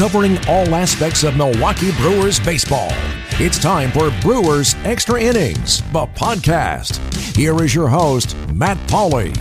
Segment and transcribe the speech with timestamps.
[0.00, 2.88] covering all aspects of Milwaukee Brewers baseball.
[3.32, 6.96] It's time for Brewers Extra Innings, the podcast.
[7.36, 9.36] Here is your host, Matt Pauley.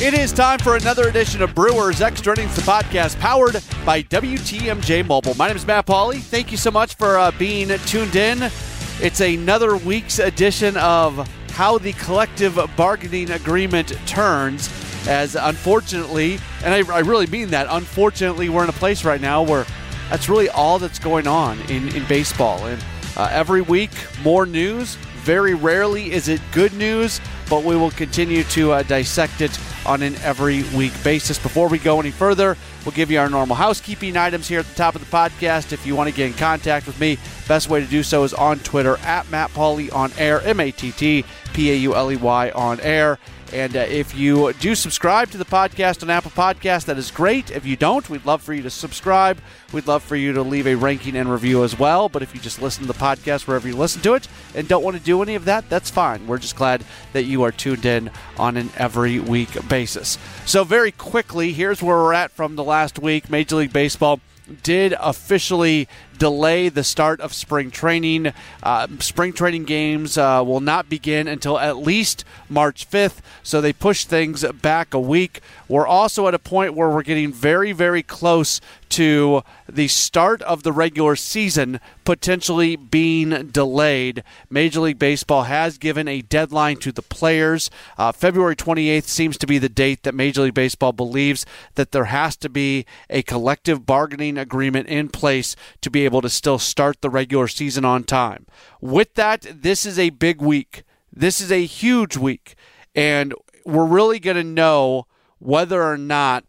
[0.00, 3.54] It is time for another edition of Brewers Extra Innings, the podcast powered
[3.84, 5.34] by WTMJ Mobile.
[5.34, 6.20] My name is Matt Pauley.
[6.20, 8.52] Thank you so much for uh, being tuned in.
[9.00, 14.70] It's another week's edition of How the Collective Bargaining Agreement Turns.
[15.08, 19.42] As unfortunately, and I, I really mean that, unfortunately, we're in a place right now
[19.42, 19.66] where
[20.10, 22.66] that's really all that's going on in, in baseball.
[22.66, 22.84] And
[23.16, 23.90] uh, every week,
[24.22, 24.96] more news.
[25.24, 27.18] Very rarely is it good news,
[27.48, 31.38] but we will continue to uh, dissect it on an every week basis.
[31.38, 34.74] Before we go any further, we'll give you our normal housekeeping items here at the
[34.74, 35.72] top of the podcast.
[35.72, 37.16] If you want to get in contact with me,
[37.48, 40.70] best way to do so is on Twitter at Matt Pauley on air, M A
[40.70, 41.24] T T
[41.54, 43.18] P A U L E Y on air.
[43.54, 47.52] And uh, if you do subscribe to the podcast on Apple Podcast, that is great.
[47.52, 49.38] If you don't, we'd love for you to subscribe.
[49.72, 52.08] We'd love for you to leave a ranking and review as well.
[52.08, 54.82] But if you just listen to the podcast wherever you listen to it and don't
[54.82, 56.26] want to do any of that, that's fine.
[56.26, 60.18] We're just glad that you are tuned in on an every week basis.
[60.46, 64.18] So, very quickly, here's where we're at from the last week Major League Baseball
[64.64, 68.32] did officially delay the start of spring training.
[68.62, 73.72] Uh, spring training games uh, will not begin until at least March 5th, so they
[73.72, 75.40] pushed things back a week.
[75.68, 80.62] We're also at a point where we're getting very, very close to the start of
[80.62, 84.22] the regular season potentially being delayed.
[84.48, 87.70] Major League Baseball has given a deadline to the players.
[87.98, 92.04] Uh, February 28th seems to be the date that Major League Baseball believes that there
[92.04, 97.00] has to be a collective bargaining agreement in place to be able to still start
[97.00, 98.46] the regular season on time.
[98.80, 100.84] With that, this is a big week.
[101.12, 102.54] This is a huge week.
[102.94, 103.34] And
[103.64, 105.06] we're really going to know
[105.38, 106.44] whether or not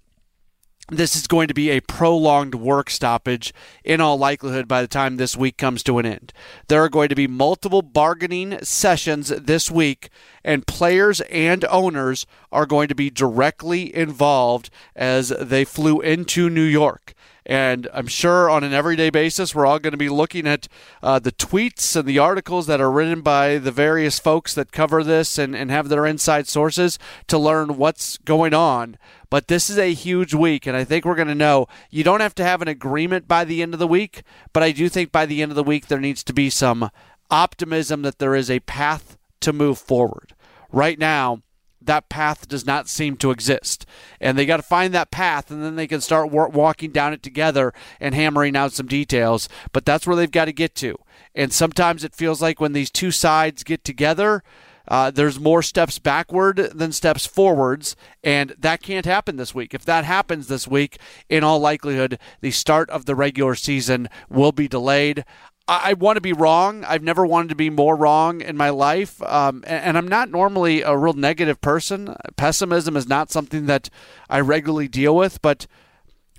[0.90, 3.52] this is going to be a prolonged work stoppage
[3.84, 6.32] in all likelihood by the time this week comes to an end.
[6.68, 10.10] There are going to be multiple bargaining sessions this week,
[10.44, 16.62] and players and owners are going to be directly involved as they flew into New
[16.62, 17.15] York.
[17.46, 20.68] And I'm sure on an everyday basis, we're all going to be looking at
[21.04, 25.04] uh, the tweets and the articles that are written by the various folks that cover
[25.04, 26.98] this and, and have their inside sources
[27.28, 28.98] to learn what's going on.
[29.30, 31.68] But this is a huge week, and I think we're going to know.
[31.92, 34.72] You don't have to have an agreement by the end of the week, but I
[34.72, 36.90] do think by the end of the week, there needs to be some
[37.30, 40.34] optimism that there is a path to move forward.
[40.72, 41.42] Right now,
[41.86, 43.86] that path does not seem to exist.
[44.20, 47.24] And they got to find that path, and then they can start walking down it
[47.24, 49.50] together and hammering out some details.
[49.72, 50.98] But that's where they've got to get to.
[51.34, 54.44] And sometimes it feels like when these two sides get together,
[54.88, 59.74] uh, there's more steps backward than steps forwards, and that can't happen this week.
[59.74, 64.52] If that happens this week, in all likelihood, the start of the regular season will
[64.52, 65.26] be delayed.
[65.68, 66.84] I, want to be wrong.
[66.84, 69.22] I've never wanted to be more wrong in my life.
[69.24, 72.16] Um, and, and, I'm not normally a real negative person.
[72.36, 73.90] Pessimism is not something that
[74.30, 75.66] I regularly deal with, but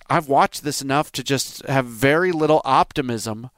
[0.08, 3.50] I've watched this enough to just have very little optimism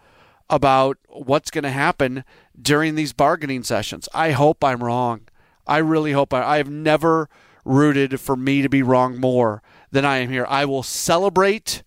[0.48, 2.24] about what's going to happen
[2.60, 4.08] during these bargaining sessions.
[4.14, 5.28] I hope I'm wrong.
[5.66, 7.28] I really hope I, I have never
[7.66, 10.46] rooted for me to be wrong more than I am here.
[10.48, 11.82] I will celebrate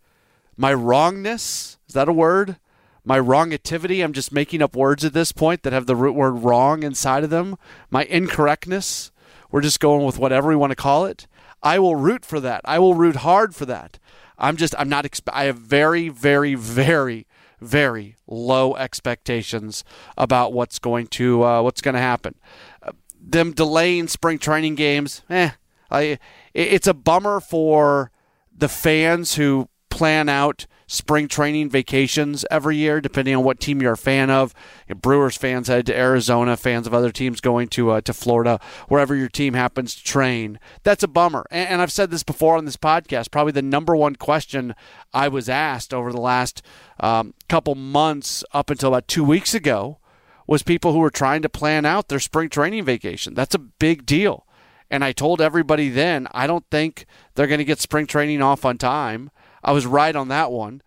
[0.55, 1.79] my wrongness.
[1.87, 2.57] Is that a word?
[3.03, 4.03] My wrongativity.
[4.03, 7.23] I'm just making up words at this point that have the root word wrong inside
[7.23, 7.57] of them.
[7.89, 9.11] My incorrectness.
[9.51, 11.27] We're just going with whatever we want to call it.
[11.61, 12.61] I will root for that.
[12.65, 13.99] I will root hard for that.
[14.37, 17.27] I'm just, I'm not, I have very, very, very,
[17.59, 19.83] very low expectations
[20.17, 22.35] about what's going to, uh, what's going to happen.
[22.81, 25.51] Uh, them delaying spring training games, eh,
[25.91, 26.17] I,
[26.53, 28.09] it's a bummer for
[28.55, 33.93] the fans who plan out spring training vacations every year, depending on what team you're
[33.93, 34.53] a fan of.
[34.93, 39.15] Brewers fans head to Arizona, fans of other teams going to uh, to Florida, wherever
[39.15, 40.59] your team happens to train.
[40.83, 41.45] That's a bummer.
[41.49, 43.31] And, and I've said this before on this podcast.
[43.31, 44.75] Probably the number one question
[45.13, 46.61] I was asked over the last
[46.99, 49.97] um, couple months, up until about two weeks ago,
[50.45, 53.33] was people who were trying to plan out their spring training vacation.
[53.33, 54.45] That's a big deal.
[54.89, 57.05] And I told everybody then, I don't think
[57.35, 59.31] they're going to get spring training off on time.
[59.63, 60.81] I was right on that one.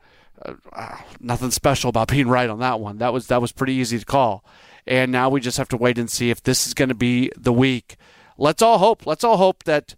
[0.44, 2.98] Uh, nothing special about being right on that one.
[2.98, 4.44] That was that was pretty easy to call.
[4.86, 7.30] And now we just have to wait and see if this is going to be
[7.36, 7.96] the week.
[8.36, 9.06] Let's all hope.
[9.06, 9.94] Let's all hope that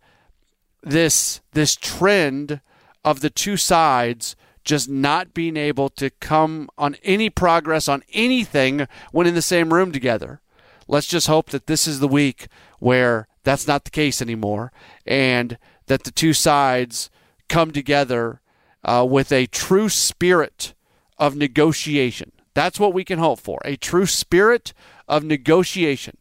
[0.83, 2.61] this this trend
[3.05, 8.87] of the two sides just not being able to come on any progress on anything
[9.13, 10.41] when in the same room together.
[10.89, 14.73] Let's just hope that this is the week where that's not the case anymore
[15.07, 15.57] and
[15.87, 17.11] that the two sides
[17.49, 18.41] come together
[18.87, 20.73] uh, with a true spirit
[21.19, 22.33] of negotiation.
[22.55, 24.73] That's what we can hope for a true spirit
[25.07, 26.17] of negotiation.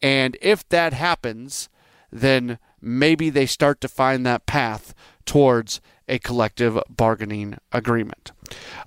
[0.00, 1.68] And if that happens,
[2.10, 4.94] then maybe they start to find that path
[5.26, 8.32] towards a collective bargaining agreement.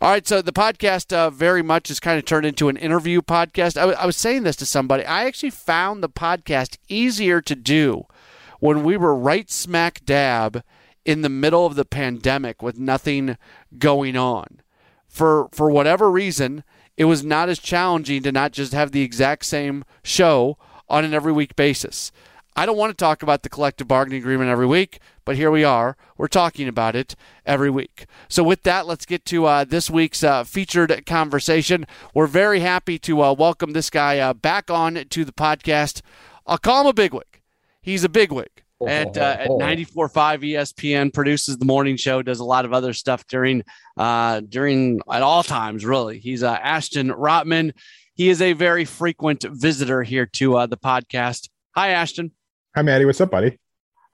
[0.01, 3.21] All right, so the podcast uh, very much has kind of turned into an interview
[3.21, 3.75] podcast.
[3.75, 5.03] I, w- I was saying this to somebody.
[5.03, 8.05] I actually found the podcast easier to do
[8.59, 10.63] when we were right smack dab
[11.07, 13.37] in the middle of the pandemic with nothing
[13.79, 14.61] going on.
[15.07, 16.63] For for whatever reason,
[16.97, 20.57] it was not as challenging to not just have the exact same show
[20.89, 22.11] on an every week basis.
[22.57, 25.63] I don't want to talk about the collective bargaining agreement every week, but here we
[25.63, 25.95] are.
[26.17, 27.15] We're talking about it
[27.45, 28.07] every week.
[28.27, 31.85] So, with that, let's get to uh, this week's uh, featured conversation.
[32.13, 36.01] We're very happy to uh, welcome this guy uh, back on to the podcast.
[36.45, 37.41] I'll call him a bigwig.
[37.79, 38.56] He's a bigwig.
[38.85, 40.11] At, uh, at 94.5
[40.43, 43.63] ESPN produces the morning show does a lot of other stuff during
[43.97, 46.19] uh, during at all times really.
[46.19, 47.73] He's uh, ashton rotman.
[48.13, 51.49] He is a very frequent visitor here to uh, the podcast.
[51.75, 52.31] Hi ashton.
[52.75, 53.05] Hi, Maddie.
[53.05, 53.57] What's up, buddy?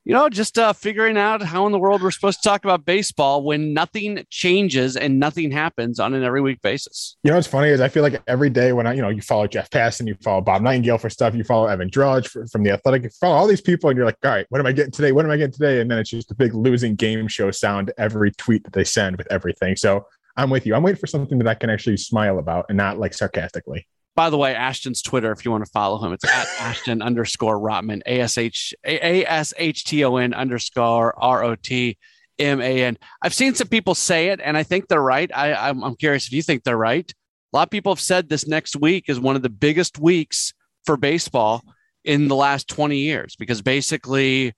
[0.06, 2.84] You know, just uh, figuring out how in the world we're supposed to talk about
[2.84, 7.16] baseball when nothing changes and nothing happens on an every week basis.
[7.24, 9.22] You know, what's funny is I feel like every day when I, you know, you
[9.22, 12.64] follow Jeff Passan, you follow Bob Nightingale for stuff, you follow Evan Drellich for, from
[12.64, 14.74] the Athletic, you follow all these people, and you're like, all right, what am I
[14.74, 15.14] getting today?
[15.14, 15.80] What am I getting today?
[15.80, 19.16] And then it's just a big losing game show sound every tweet that they send
[19.16, 19.78] with everything.
[19.78, 20.06] So
[20.36, 20.76] I'm with you.
[20.76, 23.88] I'm waiting for something that I can actually smile about and not like sarcastically.
[24.15, 27.60] By the way, Ashton's Twitter, if you want to follow him, it's at Ashton underscore
[27.60, 31.98] Rotman, A S H A S H T O N underscore R O T
[32.38, 32.98] M A N.
[33.21, 35.31] I've seen some people say it, and I think they're right.
[35.33, 37.12] I, I'm, I'm curious if you think they're right.
[37.54, 40.54] A lot of people have said this next week is one of the biggest weeks
[40.86, 41.63] for baseball
[42.04, 44.54] in the last 20 years because basically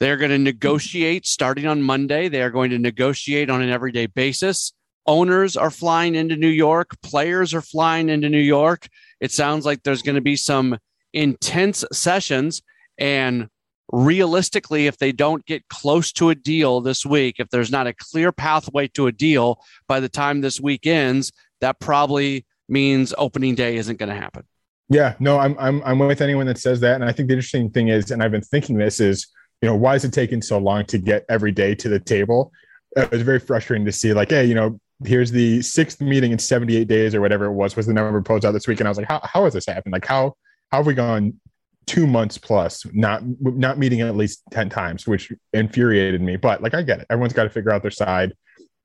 [0.00, 2.28] they're going to negotiate starting on Monday.
[2.28, 4.72] They are going to negotiate on an everyday basis
[5.10, 8.86] owners are flying into New York, players are flying into New York.
[9.20, 10.78] It sounds like there's going to be some
[11.12, 12.62] intense sessions.
[12.96, 13.48] And
[13.92, 17.92] realistically, if they don't get close to a deal this week, if there's not a
[17.92, 19.58] clear pathway to a deal
[19.88, 24.44] by the time this week ends, that probably means opening day isn't going to happen.
[24.88, 26.94] Yeah, no, I'm I'm I'm with anyone that says that.
[26.94, 29.26] And I think the interesting thing is, and I've been thinking this is,
[29.60, 32.52] you know, why is it taking so long to get every day to the table?
[32.96, 36.38] It was very frustrating to see, like, hey, you know, here's the sixth meeting in
[36.38, 38.80] 78 days or whatever it was was the number proposed out this week.
[38.80, 39.92] And i was like how, how has this happened?
[39.92, 40.34] Like how
[40.70, 41.40] how have we gone
[41.86, 46.36] two months plus not not meeting at least 10 times which infuriated me.
[46.36, 47.06] But like i get it.
[47.10, 48.34] Everyone's got to figure out their side.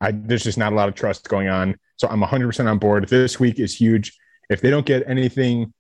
[0.02, 1.76] I, there's just not a lot of trust going on.
[1.98, 3.08] So i'm 100% on board.
[3.08, 4.18] This week is huge.
[4.50, 5.74] If they don't get anything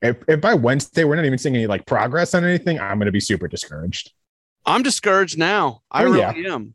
[0.00, 3.06] if, if by wednesday we're not even seeing any like progress on anything i'm going
[3.06, 4.12] to be super discouraged.
[4.64, 5.82] I'm discouraged now.
[5.90, 6.54] I oh, really yeah.
[6.54, 6.74] am.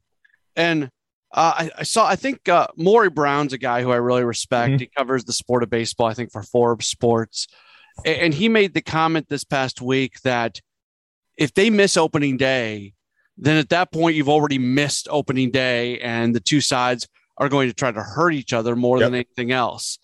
[0.56, 0.90] And
[1.34, 2.08] uh, I, I, saw.
[2.08, 4.72] I think uh, Maury Brown's a guy who I really respect.
[4.72, 4.80] Mm-hmm.
[4.80, 6.08] He covers the sport of baseball.
[6.08, 7.48] I think for Forbes Sports,
[8.06, 10.62] and, and he made the comment this past week that
[11.38, 12.94] if they miss opening day,
[13.38, 17.08] then at that point you've already missed opening day, and the two sides
[17.38, 19.08] are going to try to hurt each other more yep.
[19.08, 20.00] than anything else.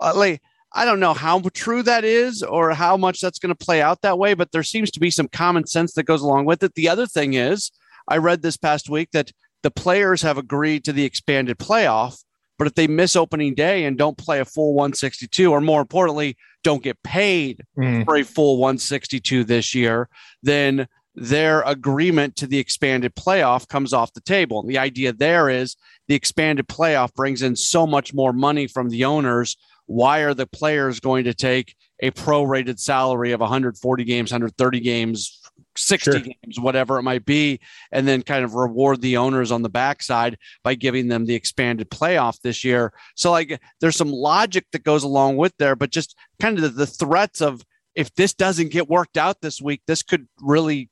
[0.00, 0.40] Uh, like
[0.72, 4.02] I don't know how true that is or how much that's going to play out
[4.02, 6.74] that way, but there seems to be some common sense that goes along with it.
[6.74, 7.70] The other thing is,
[8.06, 12.22] I read this past week that the players have agreed to the expanded playoff.
[12.58, 16.36] But if they miss opening day and don't play a full 162, or more importantly,
[16.64, 18.04] don't get paid mm.
[18.04, 20.08] for a full 162 this year,
[20.42, 24.60] then their agreement to the expanded playoff comes off the table.
[24.60, 25.76] And the idea there is
[26.08, 29.56] the expanded playoff brings in so much more money from the owners.
[29.86, 35.40] Why are the players going to take a prorated salary of 140 games, 130 games,
[35.78, 36.20] 60 sure.
[36.20, 37.60] games, whatever it might be,
[37.92, 41.90] and then kind of reward the owners on the backside by giving them the expanded
[41.90, 42.92] playoff this year.
[43.14, 46.70] So, like, there's some logic that goes along with there, but just kind of the,
[46.70, 47.62] the threats of
[47.94, 50.88] if this doesn't get worked out this week, this could really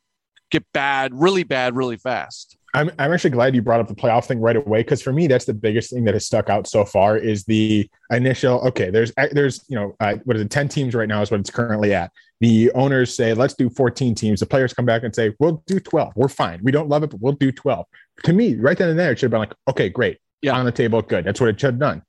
[0.50, 2.56] get bad, really bad, really fast.
[2.76, 5.26] I'm, I'm actually glad you brought up the playoff thing right away because for me
[5.26, 9.12] that's the biggest thing that has stuck out so far is the initial okay there's
[9.32, 11.94] there's you know uh, what is it 10 teams right now is what it's currently
[11.94, 12.12] at.
[12.40, 14.40] The owners say let's do 14 teams.
[14.40, 16.60] The players come back and say we'll do 12 we're fine.
[16.62, 17.86] We don't love it but we'll do 12
[18.24, 20.18] to me right then and there it should have been like okay great.
[20.42, 20.56] Yeah.
[20.56, 21.24] On the table good.
[21.24, 22.02] That's what it should have done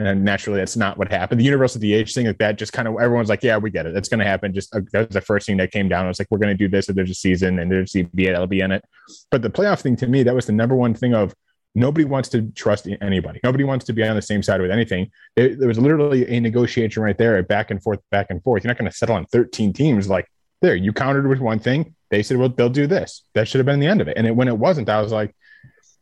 [0.00, 1.40] and naturally, that's not what happened.
[1.40, 3.92] The universal DH thing, like that, just kind of everyone's like, yeah, we get it.
[3.92, 4.54] That's going to happen.
[4.54, 6.06] Just uh, that was the first thing that came down.
[6.06, 6.88] It was like, we're going to do this.
[6.88, 8.82] If there's a season and there's CBA, that'll be in it.
[9.30, 11.34] But the playoff thing to me, that was the number one thing of
[11.74, 13.40] nobody wants to trust anybody.
[13.44, 15.10] Nobody wants to be on the same side with anything.
[15.36, 18.64] There, there was literally a negotiation right there, back and forth, back and forth.
[18.64, 20.08] You're not going to settle on 13 teams.
[20.08, 20.26] Like,
[20.62, 21.94] there, you countered with one thing.
[22.10, 23.22] They said, well, they'll do this.
[23.34, 24.16] That should have been the end of it.
[24.16, 25.34] And it, when it wasn't, I was like,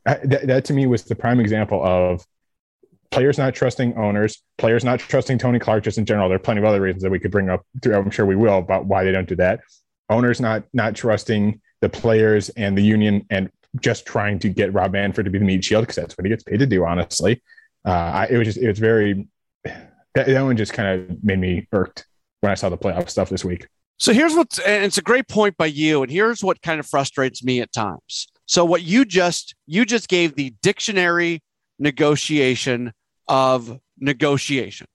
[0.04, 2.24] that, that to me was the prime example of
[3.10, 6.28] players not trusting owners, players not trusting Tony Clark just in general.
[6.28, 7.64] There are plenty of other reasons that we could bring up.
[7.84, 9.60] I'm sure we will about why they don't do that.
[10.10, 13.50] Owners not not trusting the players and the union and
[13.80, 16.30] just trying to get Rob Manfred to be the meat shield because that's what he
[16.30, 16.84] gets paid to do.
[16.84, 17.42] Honestly,
[17.84, 19.28] uh, I, it was just it was very
[19.64, 22.06] that, that one just kind of made me irked
[22.40, 23.68] when I saw the playoff stuff this week.
[23.98, 26.86] So here's what's and it's a great point by you, and here's what kind of
[26.86, 28.28] frustrates me at times.
[28.46, 31.42] So what you just you just gave the dictionary
[31.78, 32.92] negotiation
[33.28, 34.86] of negotiation.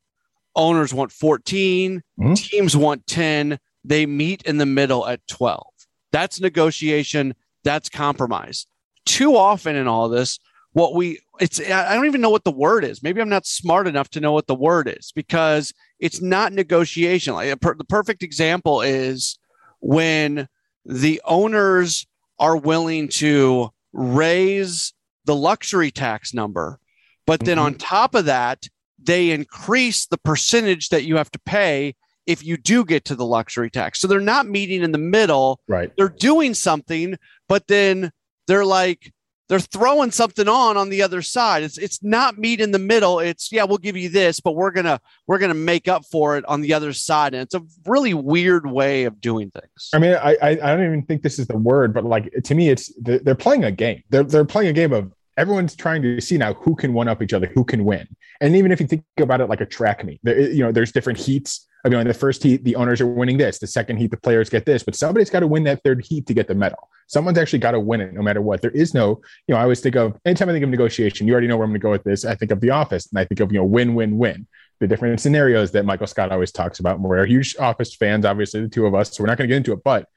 [0.55, 2.33] Owners want 14, mm-hmm.
[2.33, 5.65] teams want 10, they meet in the middle at 12.
[6.11, 8.67] That's negotiation, that's compromise.
[9.05, 10.39] Too often in all this,
[10.73, 13.01] what we it's I don't even know what the word is.
[13.01, 17.33] Maybe I'm not smart enough to know what the word is because it's not negotiation.
[17.33, 19.37] Like per, the perfect example is
[19.79, 20.47] when
[20.85, 22.05] the owners
[22.39, 24.93] are willing to raise
[25.25, 26.79] the luxury tax number,
[27.25, 27.65] but then mm-hmm.
[27.67, 28.67] on top of that,
[29.01, 33.25] they increase the percentage that you have to pay if you do get to the
[33.25, 33.99] luxury tax.
[33.99, 35.59] So they're not meeting in the middle.
[35.67, 35.91] Right.
[35.97, 37.17] They're doing something,
[37.49, 38.11] but then
[38.47, 39.11] they're like,
[39.49, 41.63] they're throwing something on on the other side.
[41.63, 43.19] It's it's not meet in the middle.
[43.19, 46.45] It's yeah, we'll give you this, but we're gonna we're gonna make up for it
[46.45, 47.33] on the other side.
[47.33, 49.89] And it's a really weird way of doing things.
[49.93, 52.55] I mean, I I, I don't even think this is the word, but like to
[52.55, 54.01] me, it's they're playing a game.
[54.09, 57.21] They're they're playing a game of everyone's trying to see now who can one up
[57.21, 58.07] each other, who can win.
[58.41, 60.91] And even if you think about it like a track meet, there, you know, there's
[60.91, 61.67] different heats.
[61.85, 63.59] I mean, the first heat, the owners are winning this.
[63.59, 64.83] The second heat, the players get this.
[64.83, 66.89] But somebody's got to win that third heat to get the medal.
[67.07, 68.61] Someone's actually got to win it no matter what.
[68.61, 71.33] There is no, you know, I always think of anytime I think of negotiation, you
[71.33, 72.23] already know where I'm going to go with this.
[72.23, 74.47] I think of The Office and I think of, you know, win, win, win.
[74.79, 76.99] The different scenarios that Michael Scott always talks about.
[76.99, 79.15] We're huge Office fans, obviously, the two of us.
[79.15, 79.83] So we're not going to get into it.
[79.83, 80.07] But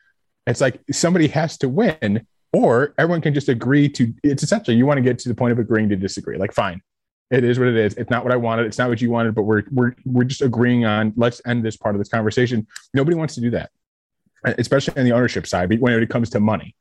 [0.47, 4.87] it's like somebody has to win or everyone can just agree to it's essentially you
[4.87, 6.81] want to get to the point of agreeing to disagree like fine.
[7.31, 7.95] It is what it is.
[7.95, 10.41] It's not what i wanted it's not what you wanted but we're we're we're just
[10.41, 12.67] agreeing on let's end this part of this conversation.
[12.95, 13.71] Nobody wants to do that
[14.59, 16.75] especially on the ownership side but when it comes to money.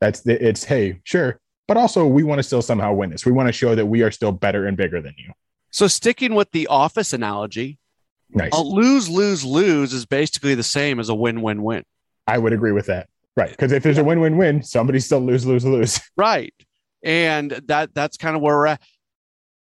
[0.00, 3.24] That's the, it's hey sure but also we want to still somehow win this.
[3.24, 5.32] We want to show that we are still better and bigger than you.
[5.70, 7.78] So sticking with the office analogy
[8.30, 8.52] nice.
[8.52, 11.84] a lose lose lose is basically the same as a win win win.
[12.26, 13.08] I would agree with that
[13.40, 13.50] Right.
[13.50, 16.00] Because if there's a win win win, somebody still lose, lose, lose.
[16.16, 16.52] Right.
[17.02, 18.82] And that that's kind of where we're at.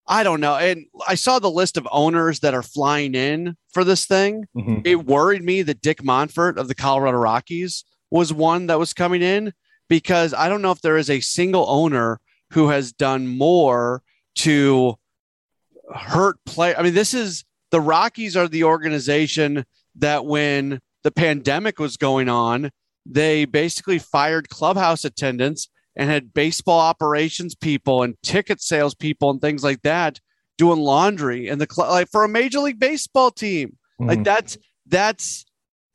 [0.06, 0.56] I don't know.
[0.56, 4.44] And I saw the list of owners that are flying in for this thing.
[4.54, 4.80] Mm-hmm.
[4.84, 9.22] It worried me that Dick Monfort of the Colorado Rockies was one that was coming
[9.22, 9.54] in
[9.88, 14.02] because I don't know if there is a single owner who has done more
[14.36, 14.96] to
[15.94, 16.74] hurt play.
[16.74, 19.64] I mean, this is the Rockies are the organization
[19.96, 22.70] that when the pandemic was going on,
[23.06, 29.40] they basically fired clubhouse attendants and had baseball operations people and ticket sales people and
[29.40, 30.20] things like that
[30.56, 33.76] doing laundry and the cl- like for a major league baseball team.
[34.00, 34.08] Mm-hmm.
[34.08, 35.44] Like that's that's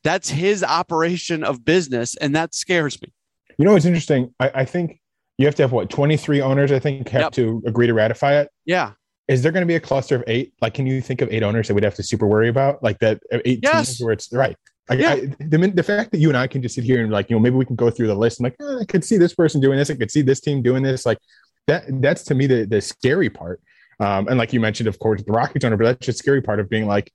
[0.03, 3.11] that's his operation of business, and that scares me.
[3.57, 4.33] You know what's interesting?
[4.39, 5.01] I, I think
[5.37, 7.31] you have to have what 23 owners, I think, have yep.
[7.33, 8.49] to agree to ratify it.
[8.65, 8.91] Yeah.
[9.27, 10.53] Is there going to be a cluster of eight?
[10.61, 12.81] Like, can you think of eight owners that we'd have to super worry about?
[12.81, 13.87] Like that eight yes.
[13.87, 14.57] teams where it's right.
[14.89, 15.11] I, yeah.
[15.11, 17.35] I, the, the fact that you and I can just sit here and like, you
[17.35, 19.35] know, maybe we can go through the list and like, oh, I could see this
[19.35, 19.89] person doing this.
[19.89, 21.05] I could see this team doing this.
[21.05, 21.19] Like
[21.67, 23.61] that, that's to me the, the scary part.
[23.99, 26.59] Um, and like you mentioned, of course, the Rockies owner, but that's just scary part
[26.59, 27.13] of being like,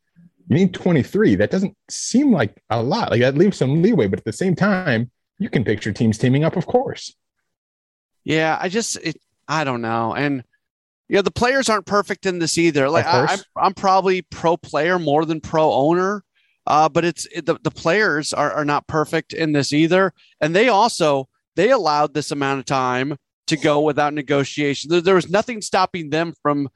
[0.49, 1.37] you need 23.
[1.37, 3.11] That doesn't seem like a lot.
[3.11, 6.45] Like that leaves some leeway, but at the same time, you can picture teams teaming
[6.45, 7.15] up, of course.
[8.23, 9.17] Yeah, I just, it,
[9.49, 10.15] I don't know.
[10.15, 10.45] And,
[11.09, 12.89] you know, the players aren't perfect in this either.
[12.89, 16.23] Like I, I'm, I'm probably pro player more than pro owner.
[16.67, 20.13] Uh, but it's it, the, the players are, are not perfect in this either.
[20.41, 23.17] And they also they allowed this amount of time
[23.47, 24.91] to go without negotiation.
[24.91, 26.69] There, there was nothing stopping them from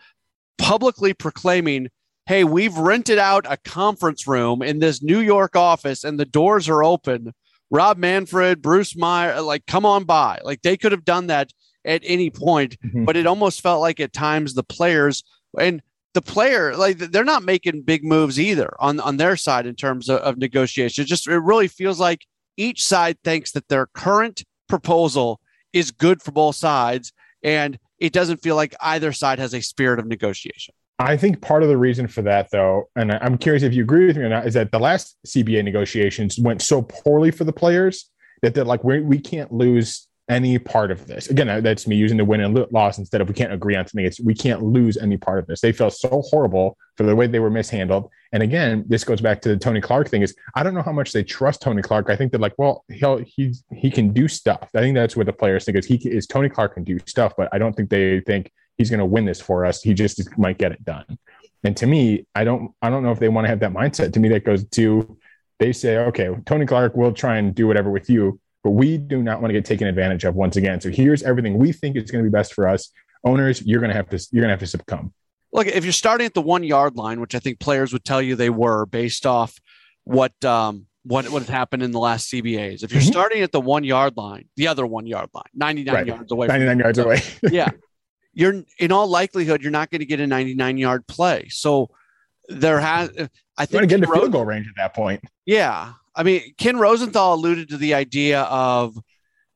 [0.59, 1.89] publicly proclaiming,
[2.27, 6.69] hey, we've rented out a conference room in this New York office and the doors
[6.69, 7.33] are open.
[7.71, 10.41] Rob Manfred, Bruce Meyer, like, come on by.
[10.43, 11.53] Like, they could have done that
[11.85, 13.05] at any point, mm-hmm.
[13.05, 15.23] but it almost felt like at times the players,
[15.59, 15.83] and
[16.15, 20.09] the player like they're not making big moves either on on their side in terms
[20.09, 21.03] of, of negotiation.
[21.03, 25.41] It just it really feels like each side thinks that their current proposal
[25.73, 27.13] is good for both sides,
[27.43, 30.75] and it doesn't feel like either side has a spirit of negotiation.
[30.99, 34.07] I think part of the reason for that, though, and I'm curious if you agree
[34.07, 37.53] with me or not, is that the last CBA negotiations went so poorly for the
[37.53, 38.11] players
[38.43, 41.29] that they're like, we we can't lose any part of this.
[41.29, 44.05] Again, that's me using the win and loss instead of we can't agree on something.
[44.05, 45.61] It's we can't lose any part of this.
[45.61, 48.11] They felt so horrible for the way they were mishandled.
[48.33, 50.23] And again, this goes back to the Tony Clark thing.
[50.23, 52.11] Is I don't know how much they trust Tony Clark.
[52.11, 54.69] I think they're like, well, he'll he he can do stuff.
[54.75, 57.35] I think that's what the players think is he is Tony Clark can do stuff,
[57.37, 59.83] but I don't think they think he's going to win this for us.
[59.83, 61.19] He just might get it done.
[61.65, 64.13] And to me, I don't I don't know if they want to have that mindset.
[64.13, 65.19] To me, that goes to
[65.59, 69.23] they say, okay, Tony Clark will try and do whatever with you, but we do
[69.23, 70.81] not want to get taken advantage of once again.
[70.81, 72.91] So here's everything we think is going to be best for us.
[73.25, 75.13] Owners, you're going to have to you're going to have to succumb.
[75.53, 78.21] Look, if you're starting at the one yard line, which I think players would tell
[78.21, 79.59] you they were based off
[80.05, 82.83] what um, what what had happened in the last CBAs.
[82.83, 83.11] If you're mm-hmm.
[83.11, 86.07] starting at the one yard line, the other one yard line, 99 right.
[86.07, 87.71] yards away, 99 yards away, yeah,
[88.33, 91.49] you're in all likelihood you're not going to get a 99 yard play.
[91.49, 91.91] So
[92.49, 93.11] there has,
[93.57, 95.23] I think, going to get into field goal range at that point.
[95.47, 98.99] Yeah, I mean, Ken Rosenthal alluded to the idea of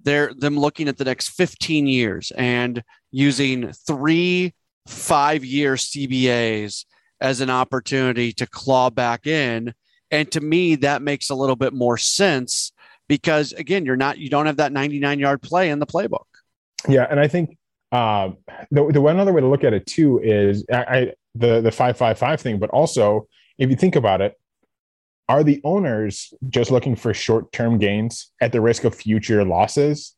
[0.00, 4.54] their them looking at the next 15 years and using three
[4.86, 6.84] five year CBAs
[7.20, 9.74] as an opportunity to claw back in.
[10.12, 12.72] And to me, that makes a little bit more sense
[13.08, 16.26] because again, you're not you don't have that 99 yard play in the playbook.
[16.88, 17.58] Yeah, and I think
[17.90, 18.30] uh,
[18.70, 21.72] the, the one other way to look at it too is I, I the the
[21.72, 23.26] five five five thing, but also
[23.58, 24.38] if you think about it,
[25.28, 30.14] are the owners just looking for short term gains at the risk of future losses?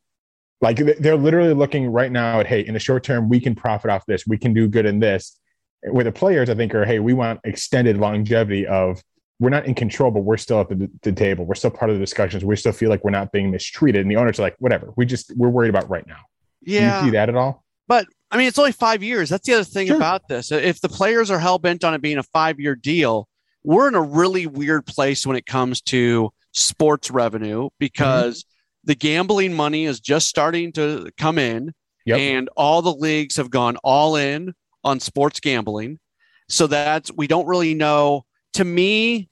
[0.60, 3.90] Like they're literally looking right now at hey, in the short term we can profit
[3.90, 5.38] off this, we can do good in this.
[5.82, 9.02] Where the players I think are hey, we want extended longevity of
[9.40, 11.44] we're not in control, but we're still at the, the, table.
[11.44, 12.44] We're still part of the discussions.
[12.44, 14.00] We still feel like we're not being mistreated.
[14.02, 14.92] And the owners are like, whatever.
[14.96, 16.20] We just we're worried about right now.
[16.62, 17.00] Yeah.
[17.00, 17.64] Do you see that at all?
[17.88, 19.28] But I mean, it's only five years.
[19.28, 19.96] That's the other thing sure.
[19.96, 20.50] about this.
[20.50, 23.28] If the players are hell bent on it being a five year deal,
[23.64, 28.88] we're in a really weird place when it comes to sports revenue because mm-hmm.
[28.88, 31.72] the gambling money is just starting to come in
[32.04, 32.18] yep.
[32.18, 34.54] and all the leagues have gone all in
[34.84, 35.98] on sports gambling.
[36.48, 38.26] So that's, we don't really know.
[38.54, 39.28] To me,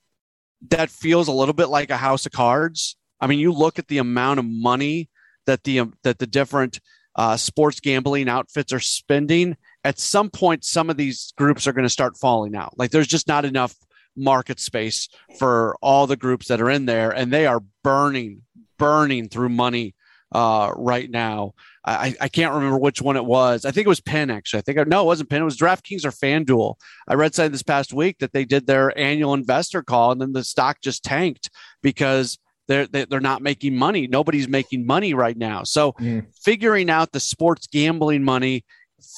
[0.71, 2.97] that feels a little bit like a house of cards.
[3.21, 5.11] I mean, you look at the amount of money
[5.47, 6.81] that the, that the different
[7.15, 11.85] uh, sports gambling outfits are spending, at some point, some of these groups are going
[11.85, 12.79] to start falling out.
[12.79, 13.77] Like there's just not enough
[14.17, 18.43] market space for all the groups that are in there, and they are burning,
[18.79, 19.95] burning through money
[20.33, 21.53] uh, right now.
[21.85, 23.65] I, I can't remember which one it was.
[23.65, 24.59] I think it was Penn actually.
[24.59, 25.43] I think no, it wasn't Penn.
[25.43, 26.77] It was DraftKings or FanDuel.
[27.09, 30.33] I read something this past week that they did their annual investor call, and then
[30.33, 31.51] the stock just tanked
[31.83, 34.07] because they're they're not making money.
[34.07, 35.65] Nobody's making money right now.
[35.65, 36.27] So mm.
[36.41, 38.65] figuring out the sports gambling money,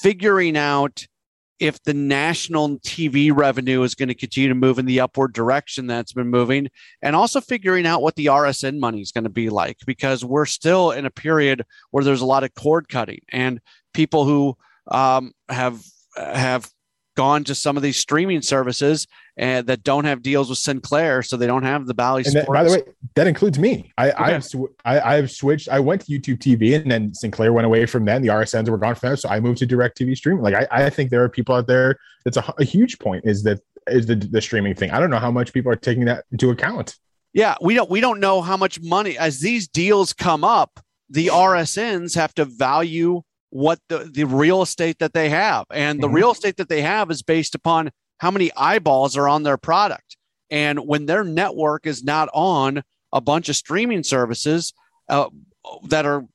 [0.01, 1.05] figuring out
[1.59, 5.87] if the national TV revenue is going to continue to move in the upward direction
[5.87, 6.69] that's been moving,
[7.01, 10.45] and also figuring out what the RSN money is going to be like, because we're
[10.45, 13.61] still in a period where there's a lot of cord cutting and
[13.93, 14.57] people who
[14.89, 15.81] um, have
[16.17, 16.69] have
[17.15, 21.35] gone to some of these streaming services and that don't have deals with Sinclair, so
[21.35, 22.45] they don't have the Bally Sports.
[22.45, 22.83] That, by the way,
[23.15, 23.91] that includes me.
[23.97, 24.23] I, okay.
[24.23, 25.67] I've sw- I, have switched.
[25.69, 28.21] I went to YouTube TV, and then Sinclair went away from then.
[28.21, 30.43] The RSNs were gone from them, so I moved to Direct TV streaming.
[30.43, 31.97] Like I, I think there are people out there.
[32.23, 33.25] That's a, a huge point.
[33.25, 34.91] Is that is the the streaming thing?
[34.91, 36.95] I don't know how much people are taking that into account.
[37.33, 40.79] Yeah, we don't we don't know how much money as these deals come up.
[41.09, 43.21] The RSNs have to value
[43.55, 45.65] what the, the real estate that they have.
[45.71, 46.15] And the mm-hmm.
[46.17, 50.17] real estate that they have is based upon how many eyeballs are on their product.
[50.49, 54.73] And when their network is not on a bunch of streaming services
[55.07, 55.29] uh,
[55.85, 56.25] that are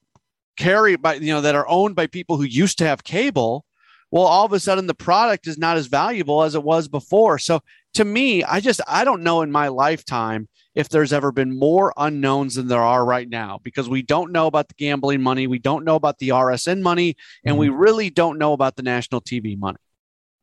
[0.57, 3.67] carried by, you know, that are owned by people who used to have cable,
[4.11, 7.39] well, all of a sudden the product is not as valuable as it was before.
[7.39, 7.61] So
[7.95, 11.93] to me, I just, I don't know in my lifetime if there's ever been more
[11.97, 15.59] unknowns than there are right now because we don't know about the gambling money, we
[15.59, 17.61] don't know about the RSN money, and mm-hmm.
[17.61, 19.79] we really don't know about the national TV money.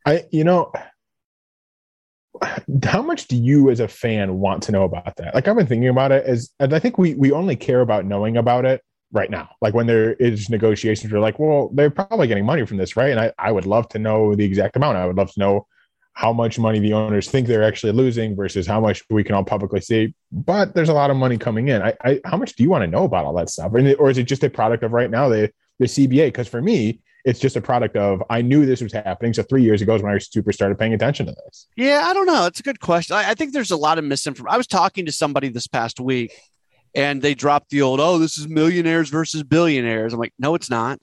[0.06, 0.72] I, you know,
[2.84, 5.34] how much do you as a fan want to know about that?
[5.34, 8.06] Like I've been thinking about it as, and I think we we only care about
[8.06, 9.50] knowing about it right now.
[9.62, 13.12] Like when there is negotiations, we're like, well, they're probably getting money from this, right?
[13.12, 14.98] And I, I would love to know the exact amount.
[14.98, 15.68] I would love to know
[16.14, 19.44] how much money the owners think they're actually losing versus how much we can all
[19.44, 20.16] publicly see.
[20.32, 21.82] But there's a lot of money coming in.
[21.82, 23.72] I, I how much do you want to know about all that stuff?
[23.72, 26.28] Or is it just a product of right now the the CBA?
[26.28, 29.34] Because for me, it's just a product of I knew this was happening.
[29.34, 31.68] So three years ago is when I super started paying attention to this.
[31.76, 32.48] Yeah, I don't know.
[32.48, 33.16] It's a good question.
[33.16, 34.54] I, I think there's a lot of misinformation.
[34.54, 36.32] I was talking to somebody this past week,
[36.98, 40.70] and they dropped the old, "Oh, this is millionaires versus billionaires." I'm like, no, it's
[40.70, 41.00] not.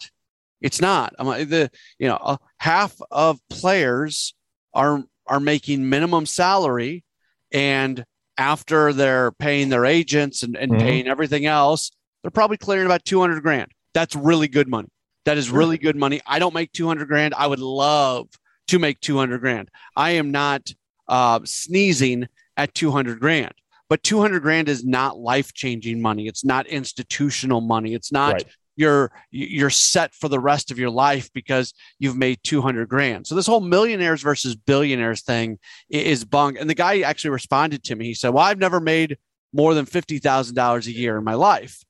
[0.60, 1.14] It's not.
[1.18, 4.34] I'm like, the you know uh, half of players
[4.74, 7.04] are are making minimum salary
[7.52, 8.04] and
[8.36, 10.80] after they're paying their agents and, and mm-hmm.
[10.80, 14.88] paying everything else they're probably clearing about 200 grand that's really good money
[15.24, 18.28] that is really good money i don't make 200 grand i would love
[18.66, 20.72] to make 200 grand i am not
[21.08, 22.26] uh, sneezing
[22.56, 23.54] at 200 grand
[23.94, 28.46] but 200 grand is not life changing money it's not institutional money it's not right.
[28.74, 33.24] you're you're set for the rest of your life because you've made 200 grand.
[33.24, 36.58] So this whole millionaires versus billionaires thing is bunk.
[36.58, 38.06] And the guy actually responded to me.
[38.06, 39.16] He said, "Well, I've never made
[39.52, 41.84] more than $50,000 a year in my life."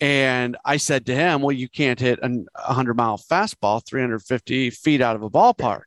[0.00, 5.00] And I said to him, "Well, you can't hit a 100 mile fastball 350 feet
[5.00, 5.84] out of a ballpark."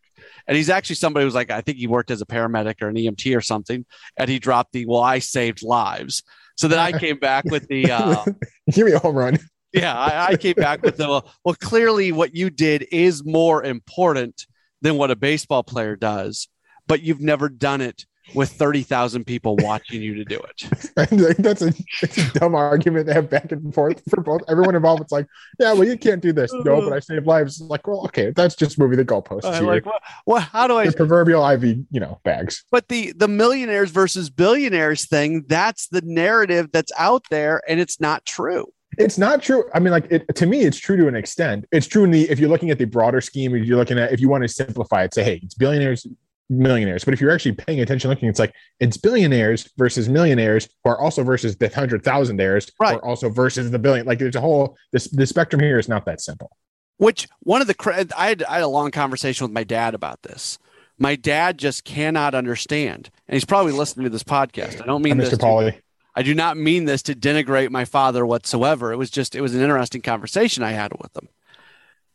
[0.50, 2.96] And he's actually somebody who's like, I think he worked as a paramedic or an
[2.96, 3.86] EMT or something.
[4.18, 6.24] And he dropped the, well, I saved lives.
[6.58, 8.26] So then I came back with the, uh,
[8.72, 9.40] give me a home run
[9.74, 14.46] yeah, I, I came back with the well, clearly what you did is more important
[14.82, 16.48] than what a baseball player does,
[16.88, 20.92] but you've never done it with 30,000 people watching you to do it.
[21.40, 25.02] that's, a, that's a dumb argument to have back and forth for both everyone involved.
[25.02, 25.28] It's like,
[25.60, 26.52] yeah, well, you can't do this.
[26.54, 27.62] No, but I save lives.
[27.62, 29.46] Like, well, okay, that's just moving the goalposts.
[29.46, 32.64] Uh, like, well, well, how do I the proverbial IV, you know, bags.
[32.72, 38.00] But the the millionaires versus billionaires thing, that's the narrative that's out there, and it's
[38.00, 38.72] not true.
[38.98, 39.64] It's not true.
[39.74, 41.66] I mean, like it, to me, it's true to an extent.
[41.72, 44.12] It's true in the if you're looking at the broader scheme, if you're looking at
[44.12, 46.06] if you want to simplify it, say, hey, it's billionaires,
[46.50, 47.04] millionaires.
[47.06, 51.00] But if you're actually paying attention, looking, it's like it's billionaires versus millionaires, who are
[51.00, 52.96] also versus the hundred thousandaires, right?
[52.96, 54.06] Or also versus the billion.
[54.06, 56.52] Like there's a whole this the spectrum here is not that simple.
[56.98, 60.22] Which one of the I had I had a long conversation with my dad about
[60.24, 60.58] this.
[61.02, 64.82] My dad just cannot understand, and he's probably listening to this podcast.
[64.82, 65.38] I don't mean Mr.
[65.38, 65.80] Pauley.
[66.16, 68.92] I do not mean this to denigrate my father whatsoever.
[68.92, 71.30] It was just, it was an interesting conversation I had with him.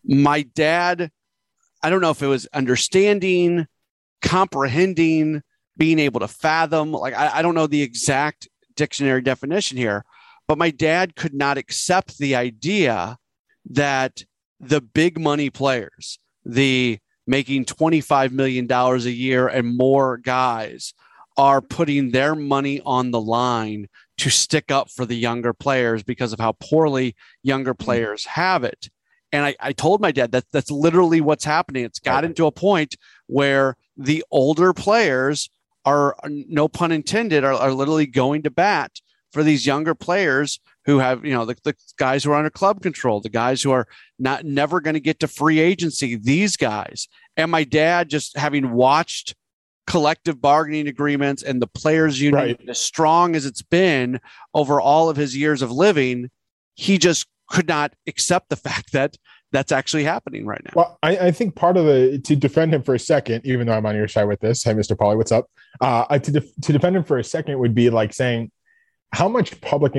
[0.04, 1.10] My dad,
[1.82, 3.66] I don't know if it was understanding,
[4.24, 5.42] comprehending,
[5.76, 6.92] being able to fathom.
[6.92, 10.04] Like, I, I don't know the exact dictionary definition here,
[10.48, 13.18] but my dad could not accept the idea
[13.70, 14.24] that
[14.58, 20.94] the big money players, the making $25 million a year and more guys,
[21.36, 26.32] are putting their money on the line to stick up for the younger players because
[26.32, 27.84] of how poorly younger mm-hmm.
[27.84, 28.88] players have it.
[29.32, 31.84] And I, I told my dad that that's literally what's happening.
[31.84, 32.94] It's gotten to a point
[33.26, 35.50] where the older players
[35.84, 38.90] are, no pun intended, are, are literally going to bat
[39.32, 42.82] for these younger players who have, you know, the, the guys who are under club
[42.82, 43.86] control, the guys who are
[44.18, 47.08] not never going to get to free agency, these guys.
[47.36, 49.34] And my dad, just having watched
[49.86, 52.68] collective bargaining agreements and the players union right.
[52.68, 54.18] as strong as it's been
[54.54, 56.30] over all of his years of living
[56.74, 59.16] he just could not accept the fact that
[59.54, 60.72] that's actually happening right now.
[60.74, 63.74] Well i, I think part of the to defend him for a second even though
[63.74, 65.46] i'm on your side with this hey mr Pauley what's up?
[65.80, 68.50] Uh to, def, to defend him for a second would be like saying
[69.12, 69.94] how much public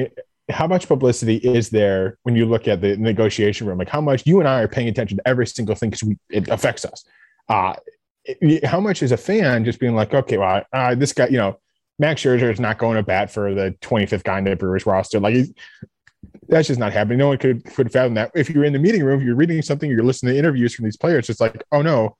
[0.49, 3.77] how much publicity is there when you look at the negotiation room?
[3.77, 6.47] Like how much you and i are paying attention to every single thing because it
[6.49, 7.03] affects us.
[7.49, 7.73] Uh,
[8.63, 11.59] how much is a fan just being like, okay, well, uh, this guy, you know,
[11.97, 15.19] Max Scherzer is not going to bat for the 25th guy in the Brewers roster.
[15.19, 15.47] Like,
[16.47, 17.17] that's just not happening.
[17.17, 18.31] No one could could fathom that.
[18.35, 20.97] If you're in the meeting room, you're reading something, you're listening to interviews from these
[20.97, 22.17] players, it's like, oh no,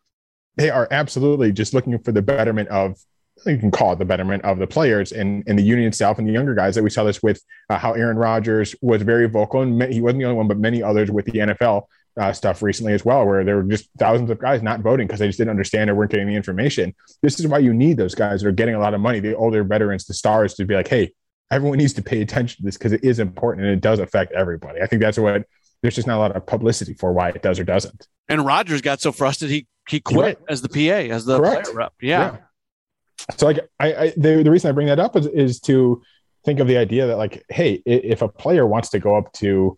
[0.55, 2.97] they are absolutely just looking for the betterment of
[3.45, 6.27] you can call it the betterment of the players and, and the union itself and
[6.27, 9.61] the younger guys that we saw this with uh, how Aaron Rodgers was very vocal
[9.61, 11.83] and he wasn't the only one, but many others with the NFL
[12.17, 15.19] uh, stuff recently as well, where there were just thousands of guys not voting because
[15.19, 16.95] they just didn't understand or weren't getting the information.
[17.21, 19.35] This is why you need those guys that are getting a lot of money, the
[19.35, 21.11] older veterans, the stars, to be like, hey,
[21.51, 24.31] everyone needs to pay attention to this because it is important and it does affect
[24.33, 24.81] everybody.
[24.81, 25.45] I think that's what
[25.81, 28.07] there's just not a lot of publicity for why it does or doesn't.
[28.27, 31.65] And Rodgers got so frustrated he he quit as the PA as the Correct.
[31.65, 31.93] player rep.
[32.01, 32.19] Yeah.
[32.19, 32.37] yeah.
[33.37, 36.01] So like I, I the, the reason I bring that up is, is to
[36.43, 39.77] think of the idea that like, hey, if a player wants to go up to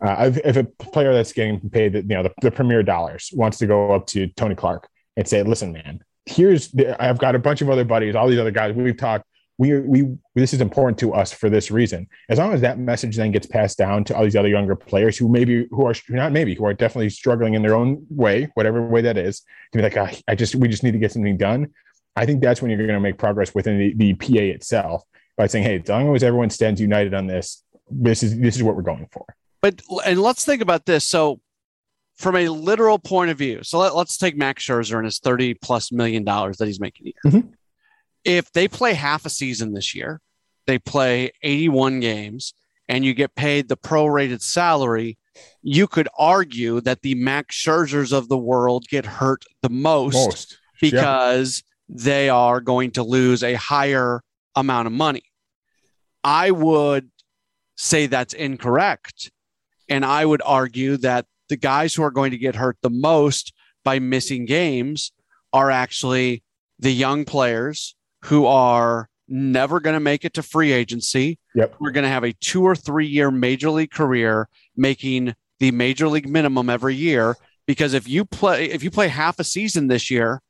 [0.00, 3.56] uh, if, a player that's getting paid, the, you know, the, the, premier dollars wants
[3.56, 7.38] to go up to Tony Clark and say, "Listen, man, here's the, I've got a
[7.38, 8.74] bunch of other buddies, all these other guys.
[8.74, 9.24] We've talked.
[9.58, 12.08] We we this is important to us for this reason.
[12.28, 15.16] As long as that message then gets passed down to all these other younger players
[15.16, 18.86] who maybe who are not maybe who are definitely struggling in their own way, whatever
[18.86, 19.40] way that is,
[19.72, 21.72] to be like, oh, I just we just need to get something done.
[22.16, 25.02] I think that's when you're going to make progress within the, the PA itself
[25.36, 28.62] by saying, hey, as long as everyone stands united on this, this is this is
[28.62, 29.24] what we're going for.
[29.62, 31.04] But and let's think about this.
[31.04, 31.40] So,
[32.16, 35.54] from a literal point of view, so let, us take Max Scherzer and his thirty
[35.54, 37.32] plus million dollars that he's making a year.
[37.32, 37.48] Mm-hmm.
[38.26, 40.20] If they play half a season this year,
[40.66, 42.54] they play eighty-one games,
[42.88, 45.18] and you get paid the prorated salary.
[45.62, 50.58] You could argue that the Max Scherzers of the world get hurt the most, most.
[50.80, 51.96] because yeah.
[52.04, 54.22] they are going to lose a higher
[54.54, 55.24] amount of money.
[56.24, 57.10] I would
[57.76, 59.30] say that's incorrect
[59.88, 63.52] and I would argue that the guys who are going to get hurt the most
[63.84, 65.12] by missing games
[65.52, 66.42] are actually
[66.78, 67.94] the young players
[68.26, 71.38] who are never going to make it to free agency.
[71.54, 71.76] Yep.
[71.78, 76.08] We're going to have a two or three year major league career making the major
[76.08, 77.36] league minimum every year
[77.66, 80.42] because if you play if you play half a season this year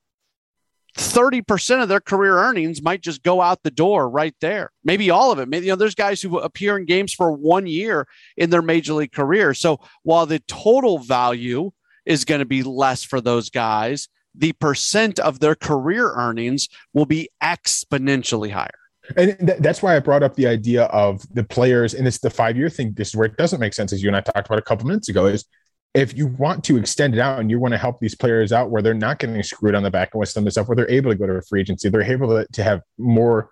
[0.97, 4.71] 30% of their career earnings might just go out the door right there.
[4.83, 5.47] Maybe all of it.
[5.47, 8.07] Maybe you know there's guys who appear in games for 1 year
[8.39, 9.53] in their major league career.
[9.53, 11.73] So while the total value
[12.07, 17.07] is going to be less for those guys, the percent of their career earnings will
[17.07, 18.71] be exponentially higher.
[19.17, 22.31] And th- that's why I brought up the idea of the players, and it's the
[22.31, 22.93] five year thing.
[22.95, 24.87] This is where it doesn't make sense, as you and I talked about a couple
[24.87, 25.27] minutes ago.
[25.27, 25.45] Is
[25.95, 28.71] if you want to extend it out and you want to help these players out
[28.71, 30.77] where they're not getting screwed on the back end with some of the stuff, where
[30.77, 33.51] they're able to go to a free agency, they're able to, to have more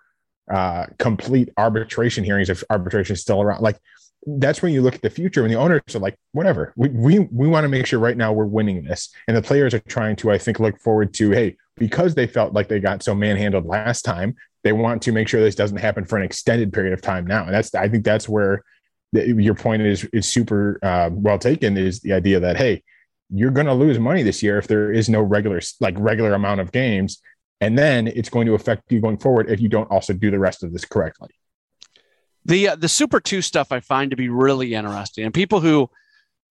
[0.53, 3.61] uh, complete arbitration hearings if arbitration is still around.
[3.61, 3.79] Like
[4.25, 7.19] that's when you look at the future when the owners are like, whatever, we we,
[7.19, 10.15] we want to make sure right now we're winning this, and the players are trying
[10.17, 13.65] to, I think, look forward to, hey, because they felt like they got so manhandled
[13.65, 17.01] last time, they want to make sure this doesn't happen for an extended period of
[17.01, 18.63] time now, and that's I think that's where
[19.13, 21.77] the, your point is is super uh, well taken.
[21.77, 22.83] Is the idea that hey,
[23.29, 26.61] you're going to lose money this year if there is no regular like regular amount
[26.61, 27.21] of games,
[27.61, 30.39] and then it's going to affect you going forward if you don't also do the
[30.39, 31.29] rest of this correctly.
[32.45, 35.89] The uh, the Super Two stuff I find to be really interesting, and people who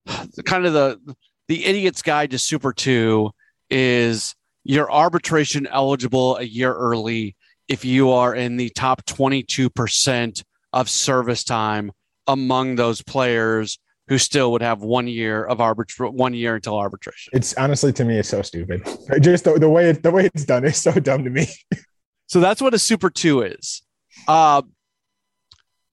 [0.45, 1.17] kind of the
[1.49, 3.31] the idiot's guide to Super Two
[3.71, 7.37] is you're arbitration eligible a year early
[7.69, 11.93] if you are in the top 22% of service time
[12.27, 13.79] among those players
[14.09, 17.31] who still would have one year of arbitration, one year until arbitration.
[17.35, 18.83] It's honestly to me, it's so stupid.
[19.21, 21.47] Just the, the way it, the way it's done is so dumb to me.
[22.27, 23.83] so that's what a super two is.
[24.29, 24.63] Uh,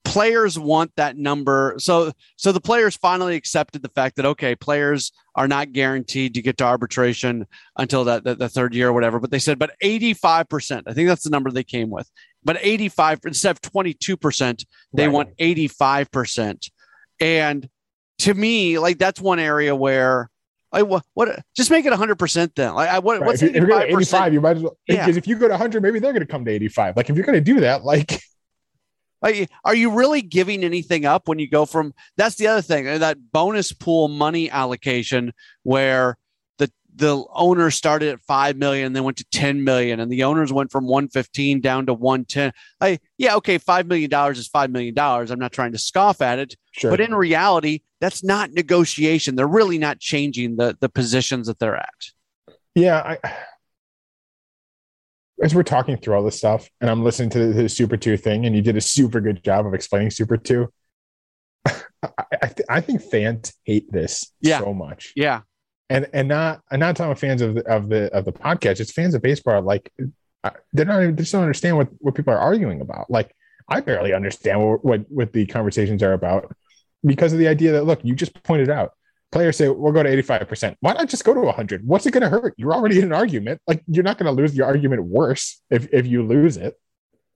[0.04, 1.74] players want that number.
[1.78, 6.42] So so the players finally accepted the fact that okay, players are not guaranteed to
[6.42, 9.20] get to arbitration until that the, the third year or whatever.
[9.20, 12.10] But they said, but 85%, I think that's the number they came with.
[12.44, 15.12] But 85 instead of 22%, they right.
[15.12, 16.70] want 85%.
[17.20, 17.68] And
[18.18, 20.28] to me, like that's one area where
[20.72, 22.74] like what, what just make it 100% then.
[22.74, 23.26] Like I, what, right.
[23.26, 23.84] what's if you're, 85%?
[23.88, 25.18] 85, you might as well because yeah.
[25.18, 26.96] if you go to 100, maybe they're going to come to 85.
[26.96, 28.20] Like if you're going to do that, like,
[29.64, 31.94] are you really giving anything up when you go from?
[32.16, 32.84] That's the other thing.
[32.84, 35.32] That bonus pool money allocation
[35.62, 36.18] where
[36.58, 40.52] the the owners started at five million, then went to ten million, and the owners
[40.52, 42.52] went from one fifteen down to one ten.
[42.80, 45.30] Like, yeah, okay, five million dollars is five million dollars.
[45.30, 46.90] I'm not trying to scoff at it, sure.
[46.90, 49.36] but in reality, that's not negotiation.
[49.36, 51.88] They're really not changing the the positions that they're at.
[52.74, 53.34] Yeah, I
[55.42, 58.46] as we're talking through all this stuff and I'm listening to the Super 2 thing,
[58.46, 60.68] and you did a super good job of explaining Super 2.
[61.66, 61.72] I,
[62.42, 64.58] I, th- I, think fans hate this yeah.
[64.58, 65.12] so much.
[65.14, 65.42] Yeah.
[65.88, 68.92] And and not and not talking fans of the of the of the podcast, it's
[68.92, 69.92] fans of baseball like
[70.42, 73.10] uh, they're not they just don't understand what, what people are arguing about.
[73.10, 73.34] Like
[73.68, 76.56] I barely understand what, what what the conversations are about
[77.04, 78.92] because of the idea that look, you just pointed out
[79.32, 82.22] players say we'll go to 85% why not just go to 100 what's it going
[82.22, 85.04] to hurt you're already in an argument like you're not going to lose your argument
[85.04, 86.74] worse if, if you lose it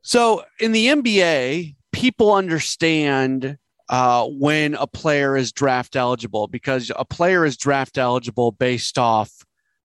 [0.02, 7.04] so in the nba people understand uh, when a player is draft eligible because a
[7.04, 9.30] player is draft eligible based off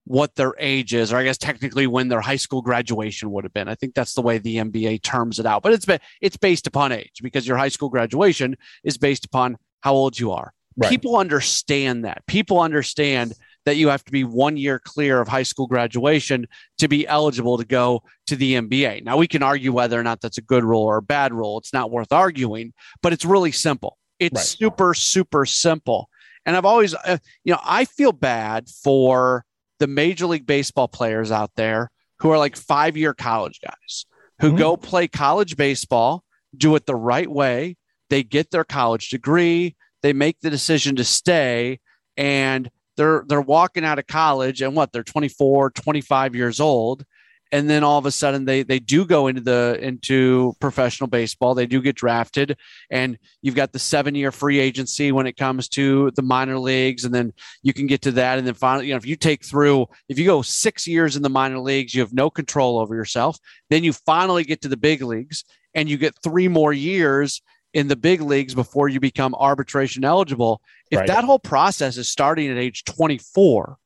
[0.06, 3.54] what their age is, or I guess technically when their high school graduation would have
[3.54, 3.68] been.
[3.68, 5.62] I think that's the way the NBA terms it out.
[5.62, 5.86] But it's
[6.22, 10.32] it's based upon age because your high school graduation is based upon how old you
[10.32, 10.54] are.
[10.82, 10.90] Right.
[10.90, 12.26] People understand that.
[12.28, 13.34] People understand
[13.66, 16.48] that you have to be one year clear of high school graduation
[16.80, 19.04] to be eligible to go to the NBA.
[19.04, 21.60] Now, we can argue whether or not that's a good rule or a bad rule.
[21.60, 23.98] It's not worth arguing, but it's really simple.
[24.20, 24.46] It's right.
[24.46, 26.10] super, super simple.
[26.46, 29.46] And I've always, uh, you know, I feel bad for
[29.80, 34.06] the Major League Baseball players out there who are like five year college guys
[34.40, 34.58] who mm-hmm.
[34.58, 36.24] go play college baseball,
[36.56, 37.78] do it the right way.
[38.10, 41.80] They get their college degree, they make the decision to stay
[42.18, 47.06] and they're they're walking out of college and what they're 24 25 years old.
[47.54, 51.54] And then all of a sudden they they do go into the into professional baseball.
[51.54, 52.58] They do get drafted
[52.90, 57.04] and you've got the seven year free agency when it comes to the minor leagues
[57.04, 58.38] and then you can get to that.
[58.38, 61.24] And then finally you know if you take through if you go six years in
[61.24, 63.38] the minor leagues you have no control over yourself.
[63.70, 67.42] Then you finally get to the big leagues and you get three more years
[67.74, 70.62] in the big leagues before you become arbitration eligible.
[70.90, 71.08] If right.
[71.08, 73.78] that whole process is starting at age 24,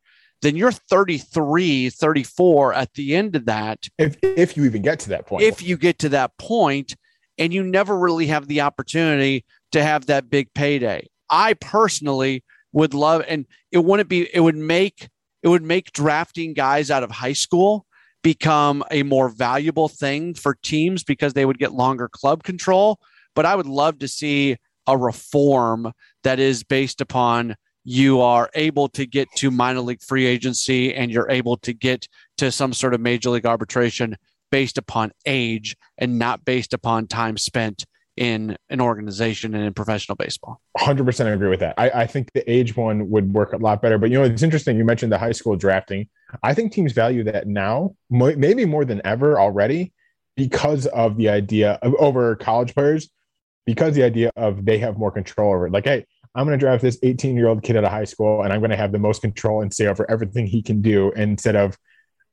[0.42, 3.88] then you're 33, 34 at the end of that.
[3.98, 5.44] If, if you even get to that point.
[5.44, 6.96] If you get to that point,
[7.38, 11.08] and you never really have the opportunity to have that big payday.
[11.30, 15.10] I personally would love, and it wouldn't be, it would make,
[15.44, 17.86] it would make drafting guys out of high school
[18.24, 23.00] become a more valuable thing for teams because they would get longer club control
[23.36, 25.92] but I would love to see a reform
[26.24, 31.12] that is based upon you are able to get to minor league free agency and
[31.12, 34.18] you're able to get to some sort of major league arbitration
[34.52, 37.86] based upon age and not based upon time spent
[38.18, 40.62] in an organization and in professional baseball.
[40.78, 41.74] 100% agree with that.
[41.78, 43.98] I, I, think the age one would work a lot better.
[43.98, 44.78] But you know, it's interesting.
[44.78, 46.08] You mentioned the high school drafting.
[46.42, 49.94] I think teams value that now, maybe more than ever already,
[50.38, 53.10] because of the idea of over college players,
[53.66, 55.74] because the idea of they have more control over it.
[55.74, 58.44] Like, hey, I'm going to draft this 18 year old kid out of high school
[58.44, 61.12] and I'm going to have the most control and say over everything he can do
[61.14, 61.78] instead of,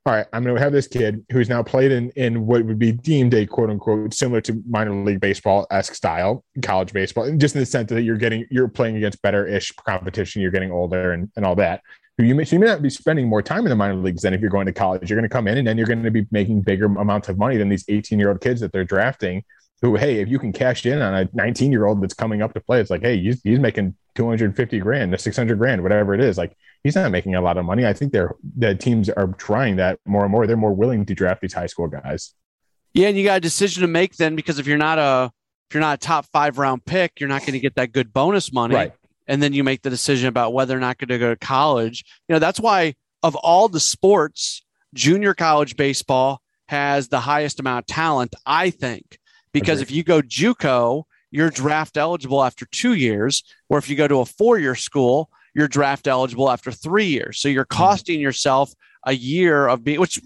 [0.04, 2.80] all right, I'm going to have this kid who's now played in, in what would
[2.80, 7.40] be deemed a quote unquote similar to minor league baseball esque style, college baseball, and
[7.40, 10.72] just in the sense that you're getting, you're playing against better ish competition, you're getting
[10.72, 11.82] older and, and all that.
[12.18, 14.34] You may, so you may not be spending more time in the minor leagues than
[14.34, 15.08] if you're going to college.
[15.08, 17.38] You're going to come in and then you're going to be making bigger amounts of
[17.38, 19.44] money than these 18 year old kids that they're drafting
[19.82, 22.54] who, hey, if you can cash in on a 19 year old that's coming up
[22.54, 26.38] to play, it's like, hey, he's, he's making 250 grand, 600 grand, whatever it is.
[26.38, 27.84] Like he's not making a lot of money.
[27.84, 30.46] I think they're the teams are trying that more and more.
[30.46, 32.32] They're more willing to draft these high school guys.
[32.94, 35.32] Yeah, and you got a decision to make then because if you're not a
[35.68, 38.12] if you're not a top five round pick, you're not going to get that good
[38.12, 38.76] bonus money.
[38.76, 38.92] Right.
[39.26, 42.04] And then you make the decision about whether or not going to go to college.
[42.28, 44.62] You know, that's why of all the sports,
[44.94, 49.18] junior college baseball has the highest amount of talent, I think
[49.52, 49.82] because Agreed.
[49.82, 54.20] if you go JUCO, you're draft eligible after two years, or if you go to
[54.20, 57.40] a four year school, you're draft eligible after three years.
[57.40, 57.82] So you're mm-hmm.
[57.82, 58.72] costing yourself
[59.04, 60.20] a year of being, which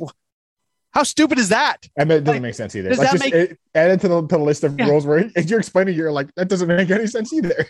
[0.90, 1.86] how stupid is that?
[1.98, 2.88] I mean, it doesn't like, make sense either.
[2.88, 4.88] Does like that just, make, it, add it to the, to the list of yeah.
[4.88, 7.66] rules where if you're explaining, you're like, that doesn't make any sense either.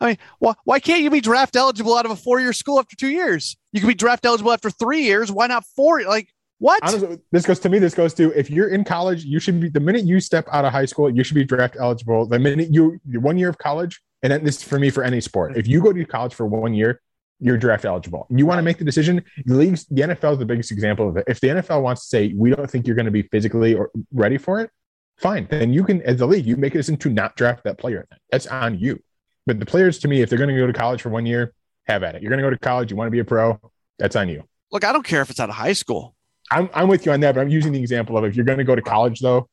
[0.00, 2.78] I mean, why, why can't you be draft eligible out of a four year school
[2.78, 3.56] after two years?
[3.72, 5.30] You can be draft eligible after three years.
[5.30, 6.02] Why not four?
[6.04, 6.82] Like, what?
[6.82, 7.78] Honestly, this goes to me.
[7.78, 10.66] This goes to if you're in college, you should be the minute you step out
[10.66, 12.26] of high school, you should be draft eligible.
[12.26, 15.52] The minute you one year of college, and then this for me for any sport.
[15.52, 15.60] Mm-hmm.
[15.60, 17.00] If you go to college for one year,
[17.40, 18.26] you're draft eligible.
[18.28, 19.24] You want to make the decision.
[19.46, 21.24] Leagues, the NFL is the biggest example of it.
[21.26, 23.90] If the NFL wants to say we don't think you're going to be physically or
[24.12, 24.70] ready for it,
[25.16, 25.48] fine.
[25.50, 28.06] Then you can, as the league, you make a decision to not draft that player.
[28.30, 29.02] That's on you.
[29.46, 31.54] But the players, to me, if they're going to go to college for one year,
[31.86, 32.22] have at it.
[32.22, 32.90] You're going to go to college.
[32.90, 33.58] You want to be a pro.
[33.98, 34.44] That's on you.
[34.70, 36.14] Look, I don't care if it's out of high school.
[36.50, 38.58] I'm, I'm with you on that, but I'm using the example of if you're going
[38.58, 39.48] to go to college though,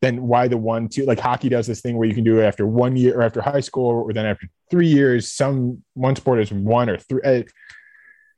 [0.00, 2.44] then why the one two like hockey does this thing where you can do it
[2.44, 5.32] after one year or after high school or then after three years.
[5.32, 7.22] Some one sport is one or three.
[7.24, 7.50] It,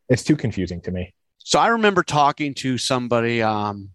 [0.09, 1.13] it's too confusing to me.
[1.39, 3.43] So I remember talking to somebody.
[3.43, 3.91] Um,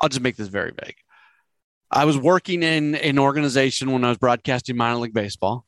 [0.00, 0.96] I'll just make this very vague.
[1.90, 5.64] I was working in an organization when I was broadcasting minor league baseball,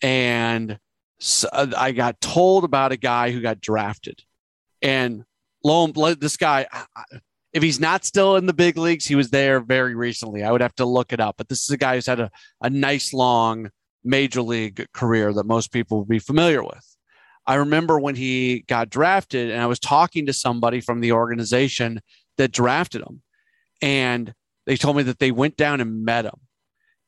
[0.00, 0.78] and
[1.20, 4.22] so I got told about a guy who got drafted,
[4.80, 5.24] and
[5.64, 6.66] lo and this guy,
[7.52, 10.42] if he's not still in the big leagues, he was there very recently.
[10.42, 12.30] I would have to look it up, but this is a guy who's had a,
[12.62, 13.70] a nice long
[14.04, 16.96] major league career that most people would be familiar with.
[17.46, 22.00] I remember when he got drafted, and I was talking to somebody from the organization
[22.38, 23.22] that drafted him,
[23.80, 24.32] and
[24.66, 26.38] they told me that they went down and met him.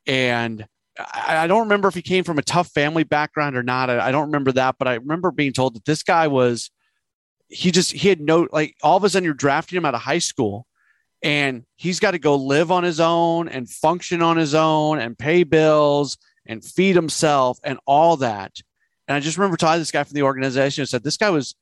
[0.05, 0.67] And
[0.99, 3.89] I, I don't remember if he came from a tough family background or not.
[3.89, 6.69] I, I don't remember that, but I remember being told that this guy was
[7.55, 10.01] he just he had no like all of a sudden you're drafting him out of
[10.01, 10.67] high school
[11.23, 15.17] and he's got to go live on his own and function on his own and
[15.17, 18.51] pay bills and feed himself and all that.
[19.07, 21.55] And I just remember talking to this guy from the organization said this guy was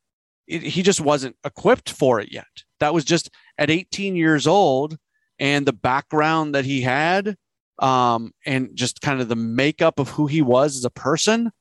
[0.48, 2.48] he just wasn't equipped for it yet.
[2.80, 4.98] That was just at 18 years old
[5.40, 7.38] and the background that he had
[7.80, 11.52] um, and just kind of the makeup of who he was as a person.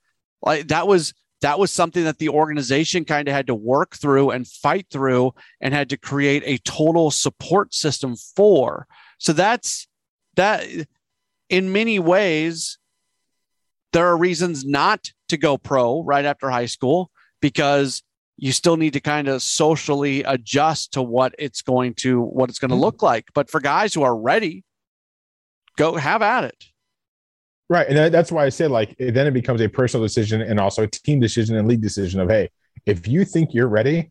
[0.40, 4.31] Like that was that was something that the organization kind of had to work through
[4.31, 8.87] and fight through and had to create a total support system for.
[9.18, 9.88] So that's
[10.37, 10.66] that
[11.48, 12.78] in many ways,
[13.92, 18.02] there are reasons not to go pro right after high school because
[18.37, 22.58] you still need to kind of socially adjust to what it's going to what it's
[22.58, 22.85] going to mm-hmm.
[22.85, 23.27] look like.
[23.35, 24.64] But for guys who are ready,
[25.77, 26.64] go have at it.
[27.73, 27.87] Right.
[27.88, 30.87] And that's why I said, like, then it becomes a personal decision and also a
[30.87, 32.50] team decision and league decision of, hey,
[32.85, 34.10] if you think you're ready,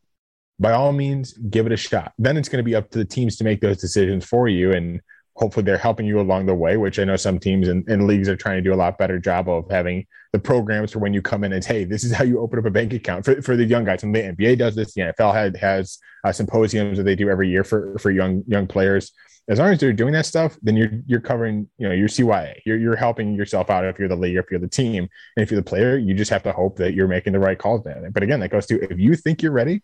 [0.59, 2.11] by all means, give it a shot.
[2.17, 4.71] Then it's going to be up to the teams to make those decisions for you.
[4.71, 4.99] And
[5.35, 8.29] hopefully they're helping you along the way, which I know some teams and, and leagues
[8.29, 11.21] are trying to do a lot better job of having the programs for when you
[11.21, 13.55] come in and, hey, this is how you open up a bank account for, for
[13.55, 14.03] the young guys.
[14.03, 14.93] And the NBA does this.
[14.93, 19.11] The NFL has uh, symposiums that they do every year for, for young young players
[19.47, 22.55] as long as they're doing that stuff, then you're you're covering, you know, your CYA.
[22.65, 25.51] You're you're helping yourself out if you're the league, if you're the team, and if
[25.51, 27.83] you're the player, you just have to hope that you're making the right calls.
[27.83, 28.09] There.
[28.11, 29.83] But again, that goes to if you think you're ready,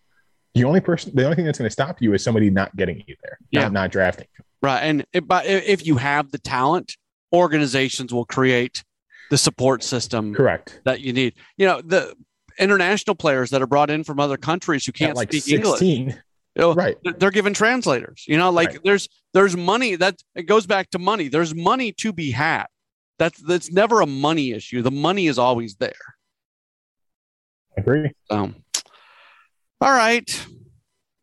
[0.57, 3.03] the only person, the only thing that's going to stop you is somebody not getting
[3.07, 3.61] you there, yeah.
[3.63, 4.27] not, not drafting.
[4.61, 6.97] Right, and if, but if you have the talent,
[7.33, 8.83] organizations will create
[9.29, 11.33] the support system correct that you need.
[11.57, 12.15] You know the
[12.57, 15.99] international players that are brought in from other countries who can't like speak 16.
[15.99, 16.15] English.
[16.55, 16.97] You know, Right.
[17.19, 18.23] they're- given translators.
[18.27, 18.79] You know, like Right.
[18.83, 21.27] there's there's money that it goes back to money.
[21.27, 22.65] There's money to be had.
[23.19, 24.81] That's that's never a money issue.
[24.81, 25.91] The money is always there.
[27.77, 28.11] Agree.
[28.31, 28.53] So,
[29.81, 30.45] all right.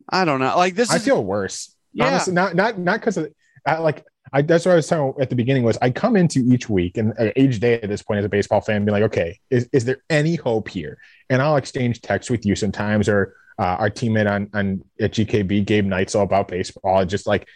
[0.09, 0.57] I don't know.
[0.57, 1.75] Like this I is feel worse.
[1.93, 2.09] yeah.
[2.09, 3.33] Honestly, not not not because of
[3.67, 6.41] I, like I that's what I was telling at the beginning was I come into
[6.41, 9.05] each week and uh, each day at this point as a baseball fan, be like,
[9.05, 10.99] okay, is, is there any hope here?
[11.31, 15.65] And I'll exchange texts with you sometimes, or uh, our teammate on on at GKB,
[15.65, 17.05] Gabe Knights, all about baseball.
[17.05, 17.49] Just like,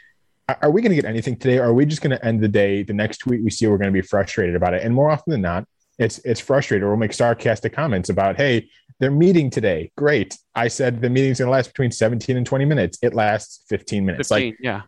[0.49, 1.59] are- we going to get anything today?
[1.59, 2.82] Or are we just going to end the day?
[2.82, 4.82] The next tweet we see, we're going to be frustrated about it.
[4.82, 5.66] And more often than not,
[5.99, 6.84] it's it's frustrated.
[6.84, 8.70] Or we'll make sarcastic comments about, hey,
[9.01, 9.90] they're meeting today.
[9.96, 10.36] Great.
[10.55, 12.99] I said the meeting's going to last between 17 and 20 minutes.
[13.03, 14.28] It lasts 15 minutes.
[14.28, 14.82] 15, Like yeah.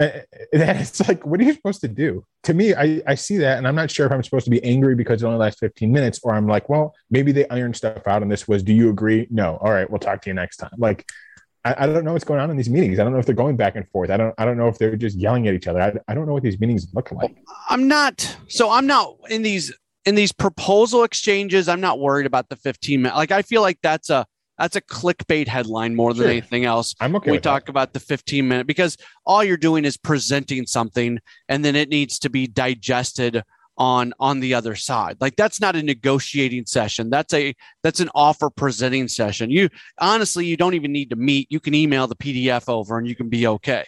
[0.00, 0.22] Eh, eh,
[0.80, 3.68] it's like what are you supposed to do to me I, I see that and
[3.68, 6.18] i'm not sure if i'm supposed to be angry because it only lasts 15 minutes
[6.24, 9.28] or i'm like well maybe they ironed stuff out and this was do you agree
[9.30, 11.06] no all right we'll talk to you next time like
[11.64, 13.36] I, I don't know what's going on in these meetings i don't know if they're
[13.36, 15.68] going back and forth i don't i don't know if they're just yelling at each
[15.68, 17.36] other i, I don't know what these meetings look like
[17.70, 19.72] I'm not so I'm not in these
[20.06, 23.16] in these proposal exchanges, I'm not worried about the 15 minute.
[23.16, 24.26] Like I feel like that's a
[24.58, 26.30] that's a clickbait headline more than Sure.
[26.30, 26.94] anything else.
[27.00, 27.70] i'm okay we talk that.
[27.70, 28.96] about the 15 minute because
[29.26, 33.42] all you're doing is presenting something and then it needs to be digested
[33.78, 37.52] on on the other side like that's not a negotiating session that's a
[37.82, 41.74] that's an offer presenting session you honestly you don't even need to meet you can
[41.74, 43.84] email the pdf over and you can be okay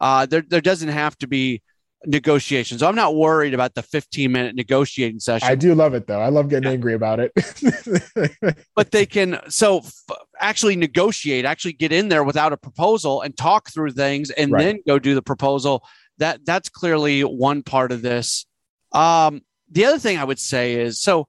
[0.00, 1.62] uh there, there doesn't have to be
[2.06, 2.80] negotiations.
[2.80, 5.48] So i'm not worried about the 15 minute negotiating session.
[5.48, 6.20] I do love it though.
[6.20, 7.32] I love getting angry about it.
[8.76, 10.04] But they can so f-
[10.40, 14.62] actually negotiate actually get in there without a proposal and talk through things and Right.
[14.64, 15.82] then go do the proposal.
[16.18, 18.46] That that's clearly one part of this.
[18.92, 21.26] Um the other thing i would say is so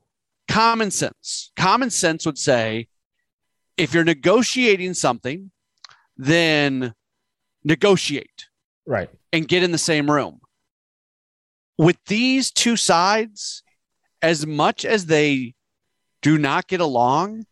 [0.48, 1.52] common sense.
[1.56, 2.88] Common sense would say
[3.78, 5.52] if you're negotiating something
[6.18, 6.94] then
[7.64, 8.48] negotiate
[8.86, 9.10] right.
[9.32, 10.39] and get in the same room.
[11.80, 13.64] With these two sides,
[14.22, 15.56] as much as they
[16.22, 17.46] do not get along,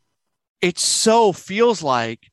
[0.62, 2.30] it so feels like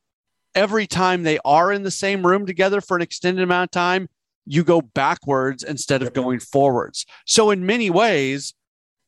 [0.55, 4.09] every time they are in the same room together for an extended amount of time,
[4.45, 7.07] you go backwards instead of going forwards.
[7.27, 8.53] So in many ways,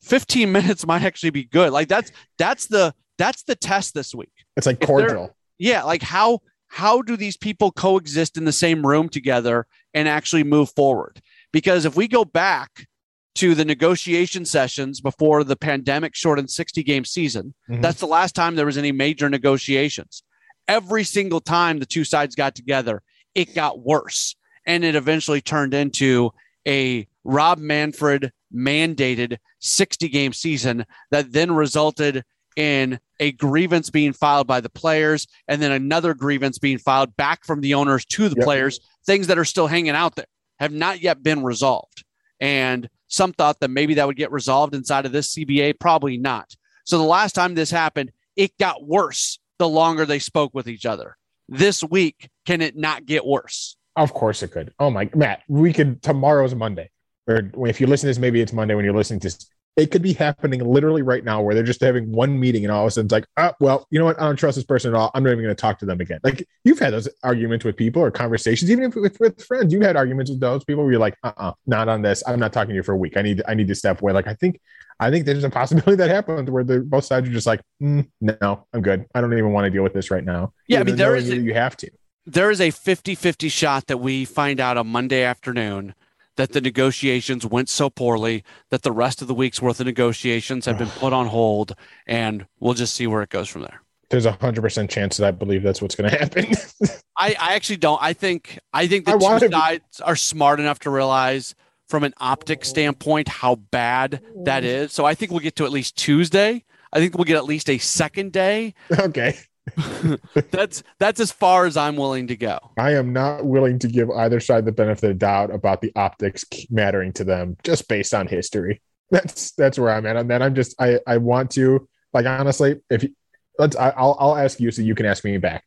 [0.03, 1.73] 15 minutes might actually be good.
[1.73, 6.41] Like that's that's the that's the test this week it's like cordial yeah like how
[6.69, 11.21] how do these people coexist in the same room together and actually move forward
[11.57, 12.87] because if we go back
[13.35, 17.81] to the negotiation sessions before the pandemic shortened 60 game season Mhm.
[17.81, 20.23] that's the last time there was any major negotiations
[20.69, 23.01] every single time the two sides got together
[23.35, 24.37] it got worse
[24.67, 26.31] and it eventually turned into
[26.69, 32.23] a rob manfred mandated 60 game season that then resulted
[32.55, 37.47] in a grievance being filed by the players and then another grievance being filed back
[37.47, 38.45] from the owners to the Yep.
[38.45, 40.27] players, things that are still hanging out there
[40.59, 42.05] have not yet been resolved.
[42.41, 46.55] And some thought that maybe that would get resolved inside of this CBA, probably not.
[46.85, 50.87] So the last time this happened, it got worse the longer they spoke with each
[50.87, 51.17] other.
[51.49, 53.77] This week, can it not get worse?
[53.97, 54.73] Of course it could.
[54.79, 56.91] Oh my Matt, we could tomorrow's Monday.
[57.27, 59.49] Or if you listen to this, maybe it's Monday when you're listening to this.
[59.77, 62.85] It could be happening literally right now where they're just having one meeting and all
[62.85, 64.19] of a sudden it's like, oh, well, you know what?
[64.19, 65.11] I don't trust this person at all.
[65.13, 66.19] I'm not even going to talk to them again.
[66.25, 69.83] Like you've had those arguments with people or conversations, even if with, with friends, you've
[69.83, 72.23] had arguments with those people where you're like, uh-uh, not on this.
[72.27, 73.19] I'm not talking to you for a week.
[73.19, 74.15] I need, I need to step away.
[74.15, 74.61] Like, I think,
[74.99, 78.09] I think there's a possibility that happens where the both sides are just like, mm,
[78.23, 79.05] no, I'm good.
[79.15, 80.55] I don't even want to deal with this right now.
[80.69, 81.91] Yeah, I mean, there is, a- you, you have to.
[82.25, 85.95] there is a 50 50 shot that we find out on Monday afternoon
[86.37, 90.67] that the negotiations went so poorly that the rest of the week's worth of negotiations
[90.67, 91.75] have been put on hold,
[92.07, 93.81] and we'll just see where it goes from there.
[94.09, 96.47] There's a hundred percent chance that I believe that's what's going to happen.
[97.19, 98.01] I, I actually don't.
[98.01, 100.91] I think I think the I two want to be- sides are smart enough to
[100.91, 101.55] realize
[101.89, 104.93] from an optic standpoint how bad that is.
[104.93, 106.65] So I think we'll get to at least Tuesday.
[106.93, 108.75] I think we'll get at least a second day.
[108.99, 109.37] okay.
[110.51, 112.59] That's that's as far as I'm willing to go.
[112.79, 116.45] I am not willing to give either side the benefit of doubt about the optics
[116.71, 118.81] mattering to them just based on history.
[119.11, 120.43] That's that's where I'm at on that.
[120.43, 123.15] I'm just I I want to like honestly if you,
[123.59, 125.65] let's I, I'll I'll ask you so you can ask me back.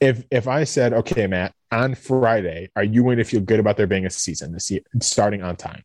[0.00, 3.76] If if I said okay Matt on Friday are you going to feel good about
[3.76, 5.82] there being a season this year starting on time?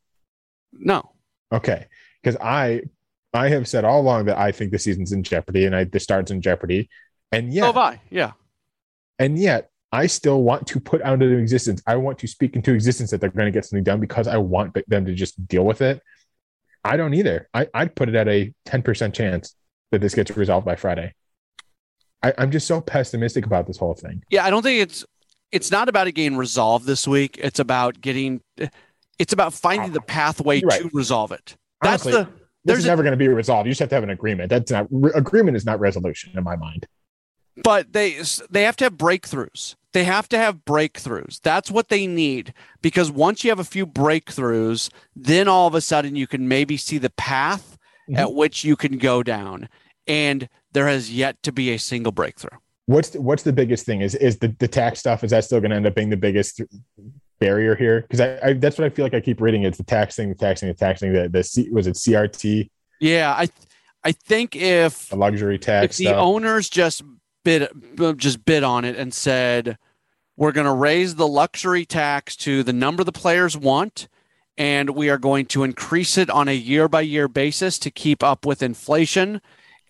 [0.72, 1.12] No.
[1.52, 1.88] Okay,
[2.22, 2.84] because I
[3.34, 6.00] I have said all along that I think the season's in jeopardy and I the
[6.00, 6.90] start's in jeopardy,
[7.34, 8.02] and So yeah, have I.
[8.10, 8.32] Yeah.
[9.20, 11.82] and yet I still want to put out into existence.
[11.86, 14.38] I want to speak into existence that they're going to get something done because I
[14.38, 16.02] want them to just deal with it.
[16.84, 17.48] I don't either.
[17.54, 19.56] I, I'd put it at a 10% chance
[19.92, 21.14] that this gets resolved by Friday.
[22.24, 24.24] I, I'm just so pessimistic about this whole thing.
[24.30, 25.06] Yeah, I don't think it's
[25.52, 27.38] it's not about it getting resolved this week.
[27.38, 28.42] It's about getting
[29.20, 30.82] it's about finding the pathway right.
[30.82, 31.56] to resolve it.
[31.82, 32.34] That's Honestly, the This
[32.66, 33.68] there's is never going to be resolved.
[33.68, 34.50] You just have to have an agreement.
[34.50, 36.88] That's not re- agreement is not resolution in my mind.
[37.64, 39.76] But they they have to have breakthroughs.
[39.92, 41.40] They have to have breakthroughs.
[41.42, 45.82] That's what they need because once you have a few breakthroughs, then all of a
[45.82, 47.78] sudden you can maybe see the path
[48.10, 48.18] Mhm.
[48.18, 49.70] at which you can go down.
[50.08, 52.58] And there has yet to be a single breakthrough.
[52.88, 54.02] What's the, what's the biggest thing?
[54.02, 55.24] Is is the, the tax stuff?
[55.24, 56.60] Is that still going to end up being the biggest
[57.40, 58.02] barrier here?
[58.02, 59.64] Because I, I that's what I feel like I keep reading.
[59.64, 61.14] It's the tax thing, the tax thing, the tax thing.
[61.14, 63.48] The the C, was it CRT, Yeah, I
[64.04, 66.18] I think if a luxury if tax the stuff.
[66.18, 67.04] owners just
[67.44, 67.68] bid
[68.18, 69.78] just bid on it and said
[70.36, 74.08] we're going to raise the luxury tax to the number the players want
[74.58, 78.24] and we are going to increase it on a year by year basis to keep
[78.24, 79.42] up with inflation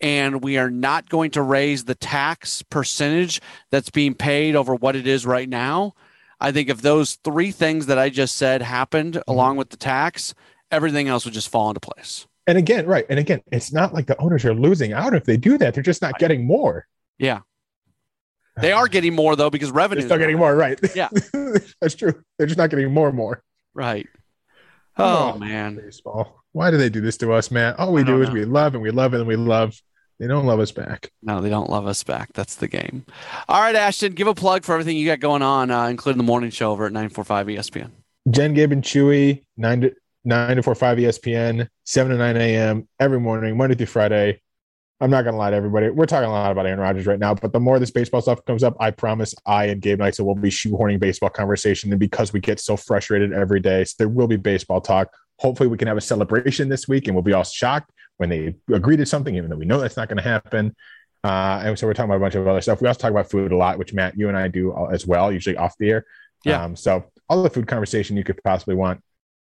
[0.01, 3.41] and we are not going to raise the tax percentage
[3.71, 5.93] that's being paid over what it is right now
[6.39, 9.31] i think if those three things that i just said happened Mm-hmm.
[9.31, 10.33] along with the tax
[10.71, 14.07] everything else would just fall into place and again, right, and again, it's not like
[14.07, 15.73] the owners are losing out if they do that.
[15.73, 16.87] They're just not getting more.
[17.17, 17.39] Yeah
[18.57, 20.79] they are getting more though because They're still getting more, right?
[20.95, 21.09] Yeah.
[21.81, 22.23] that's true.
[22.37, 23.41] They're just not getting more and more.
[23.73, 24.07] Right.
[24.95, 25.75] Oh, Oh, man.
[25.77, 26.43] Baseball.
[26.51, 27.73] Why do they do this to us, man?
[27.79, 28.35] All we don't is know.
[28.35, 29.75] we love and we love and we love.
[30.19, 31.09] They don't love us back.
[31.23, 32.31] No, they don't love us back.
[32.33, 33.05] That's the game.
[33.49, 36.23] All right, Ashton, give a plug for everything you got going on, uh, including the
[36.23, 37.89] morning show over at 945 ESPN.
[38.29, 42.37] Jen Gibb and Chewy, nine to nine to four five E ESPN, seven to nine
[42.37, 42.87] a.m.
[42.99, 44.41] every morning, Monday through Friday.
[45.03, 45.89] I'm not gonna lie to everybody.
[45.89, 48.43] We're talking a lot about Aaron Rodgers right now, but the more this baseball stuff
[48.45, 51.91] comes up, I promise I and Gabe Knights will be shoehorning baseball conversation.
[51.91, 55.13] And because we get so frustrated every day, so there will be baseball talk.
[55.39, 58.55] Hopefully, we can have a celebration this week, and we'll be all shocked when they
[58.71, 60.73] agree to something, even though we know that's not going to happen.
[61.21, 62.81] Uh, and so we're talking about a bunch of other stuff.
[62.81, 65.33] We also talk about food a lot, which Matt, you and I do as well,
[65.33, 66.05] usually off the air.
[66.45, 66.63] Yeah.
[66.63, 69.01] Um, so all the food conversation you could possibly want,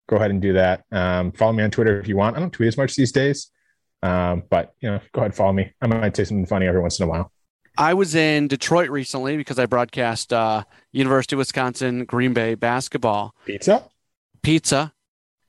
[0.08, 0.84] go ahead and do that.
[0.92, 2.38] Um, follow me on Twitter if you want.
[2.38, 3.50] I don't tweet as much these days,
[4.04, 5.72] um, but you know, go ahead, follow me.
[5.82, 7.32] I might say something funny every once in a while.
[7.78, 13.36] I was in Detroit recently because I broadcast uh, University of Wisconsin Green Bay basketball
[13.46, 13.84] Pizza.
[14.42, 14.94] pizza,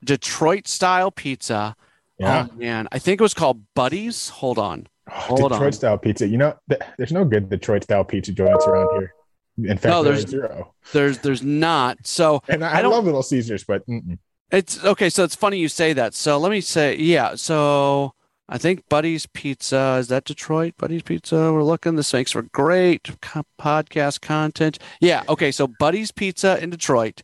[0.03, 1.75] Detroit style pizza.
[2.19, 2.47] Yeah.
[2.51, 2.87] Oh, man.
[2.91, 4.29] I think it was called Buddy's.
[4.29, 4.87] Hold on.
[5.09, 5.71] Hold Detroit on.
[5.71, 6.27] style pizza.
[6.27, 9.13] You know, th- there's no good Detroit style pizza joints around here.
[9.57, 10.73] In fact, No, there's there's- zero.
[10.93, 11.97] There's there's not.
[12.05, 14.19] So And I, I love Little Caesars, but mm-mm.
[14.51, 15.09] It's okay.
[15.09, 16.13] So it's funny you say that.
[16.13, 17.35] So let me say, yeah.
[17.35, 18.13] So
[18.49, 20.73] I think Buddy's Pizza is that Detroit?
[20.77, 21.53] Buddy's Pizza.
[21.53, 21.95] We're looking.
[21.95, 24.79] This makes for great co- podcast content.
[24.99, 25.23] Yeah.
[25.29, 25.51] Okay.
[25.51, 27.21] So Buddy's Pizza in Detroit.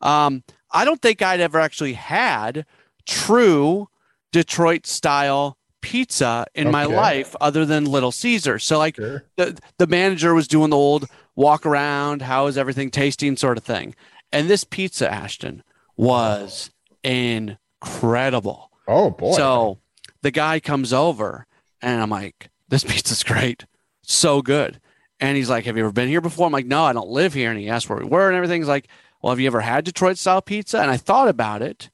[0.00, 2.64] Um, I don't think I'd ever actually had
[3.06, 3.88] true
[4.32, 8.58] Detroit style pizza in my life other than Little Caesar.
[8.58, 9.24] So like sure.
[9.36, 13.64] the, the manager was doing the old walk around, how is everything tasting sort of
[13.64, 13.94] thing.
[14.32, 15.62] And this pizza, Ashton,
[15.96, 16.70] was
[17.02, 18.70] incredible.
[18.86, 19.32] Oh boy.
[19.32, 19.78] So
[20.22, 21.46] the guy comes over
[21.82, 23.64] and I'm like, this pizza's great.
[24.02, 24.80] So good.
[25.20, 26.46] And he's like, Have you ever been here before?
[26.46, 27.50] I'm like, No, I don't live here.
[27.50, 28.88] And he asked where we were and everything's like,
[29.22, 30.80] Well, have you ever had Detroit style pizza?
[30.80, 31.90] And I thought about it.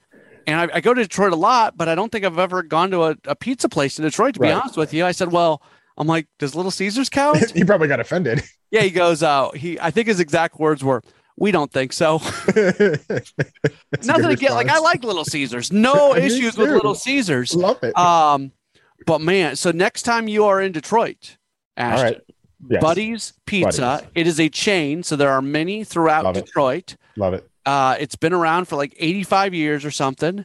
[0.47, 2.91] And I, I go to Detroit a lot, but I don't think I've ever gone
[2.91, 4.57] to a, a pizza place in Detroit, to be Right.
[4.57, 5.07] honest with you.
[5.07, 5.63] I said, Well,
[5.97, 7.51] I'm like, Does Little Caesars count?
[7.55, 8.43] he probably got offended.
[8.71, 11.03] Yeah, he goes, uh, he I think his exact words were,
[11.37, 12.19] We don't think so.
[12.47, 13.03] Nothing
[14.05, 14.53] good again.
[14.53, 15.73] Like I like Little Caesars.
[15.73, 16.71] No Me issues with.
[16.71, 17.55] Little Caesars.
[17.55, 17.97] love it.
[17.99, 18.53] Um,
[19.07, 21.37] but man, so next time you are in Detroit,
[21.77, 22.21] All Ashton, right.
[22.71, 22.81] Yes.
[22.83, 23.81] Buddy's Pizza.
[23.81, 24.09] Buddy's.
[24.15, 26.47] It is a chain, so there are many throughout Love it.
[26.47, 26.97] Detroit.
[27.17, 27.49] Love it.
[27.67, 30.45] Uh, it's been around for like 85 years or something,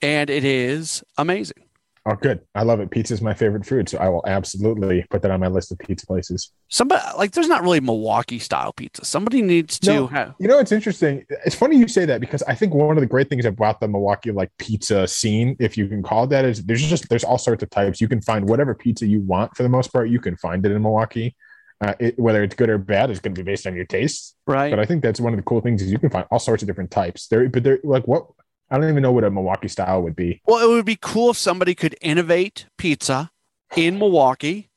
[0.00, 1.62] and it is amazing.
[2.06, 2.40] Oh, good.
[2.54, 2.90] I love it.
[2.90, 5.78] Pizza is my favorite food, so I will absolutely put that on my list of
[5.78, 6.52] pizza places.
[6.68, 9.04] Somebody like there's not really Milwaukee style pizza.
[9.04, 10.06] Somebody needs to No.
[10.06, 10.34] have.
[10.38, 11.24] You know, it's interesting.
[11.44, 13.88] It's funny you say that because I think one of the great things about the
[13.88, 17.38] Milwaukee like pizza scene, if you can call it that, is there's just there's all
[17.38, 18.00] sorts of types.
[18.00, 20.08] You can find whatever pizza you want for the most part.
[20.08, 21.36] You can find it in Milwaukee.
[21.80, 24.34] Uh, it, whether it's good or bad is going to be based on your tastes.
[24.48, 24.68] Right.
[24.70, 26.60] But I think that's one of the cool things is you can find all sorts
[26.62, 27.28] of different types.
[27.28, 28.26] There, but they're like what
[28.70, 30.42] I don't even know what a Milwaukee style would be.
[30.46, 33.30] Well, it would be cool if somebody could innovate pizza
[33.76, 34.68] in Milwaukee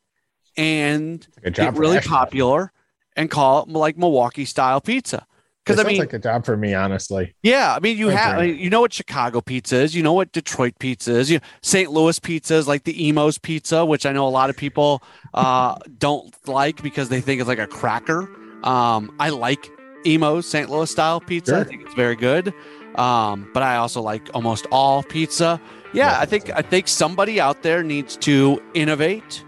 [0.55, 2.11] and get really Ashton.
[2.11, 2.71] popular
[3.15, 5.25] and call it like Milwaukee style pizza.
[5.63, 7.35] Because I mean, like a job for me, honestly.
[7.43, 10.13] yeah, I mean, you have I mean, you know what Chicago pizza is, you know
[10.13, 11.91] what Detroit pizza is, you know, St.
[11.91, 15.03] Louis pizza is like the Imo's pizza, which I know a lot of people
[15.35, 18.23] uh, don't like because they think it's like a cracker.
[18.63, 19.69] Um, I like
[20.03, 20.67] Imo's St.
[20.67, 21.59] Louis style pizza.
[21.59, 22.53] I think it's very good.
[22.95, 25.59] Um, but I also like almost all pizza.
[25.93, 29.43] Yeah, Yeah, I think I think somebody out there needs to innovate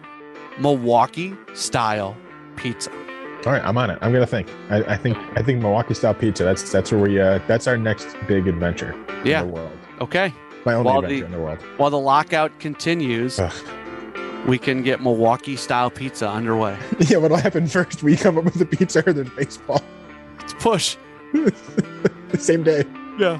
[0.59, 2.15] Milwaukee style
[2.55, 2.91] pizza.
[3.45, 3.97] All right, I'm on it.
[4.01, 4.47] I'm gonna think.
[4.69, 6.43] I, I think I think Milwaukee style pizza.
[6.43, 9.41] That's that's where we uh that's our next big adventure Yeah.
[9.41, 9.77] in the world.
[10.01, 10.33] Okay.
[10.65, 11.59] My only While adventure the- in the world.
[11.77, 13.51] While the lockout continues, Ugh.
[14.47, 16.77] we can get Milwaukee style pizza underway.
[16.99, 18.01] Yeah, what'll happen first?
[18.03, 19.81] We come up with the pizza or the baseball
[20.39, 20.95] Let's push.
[21.33, 22.85] the same day.
[23.17, 23.39] Yeah.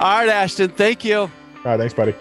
[0.00, 0.70] All right, Ashton.
[0.70, 1.18] Thank you.
[1.20, 1.30] All
[1.64, 2.14] right, thanks, buddy.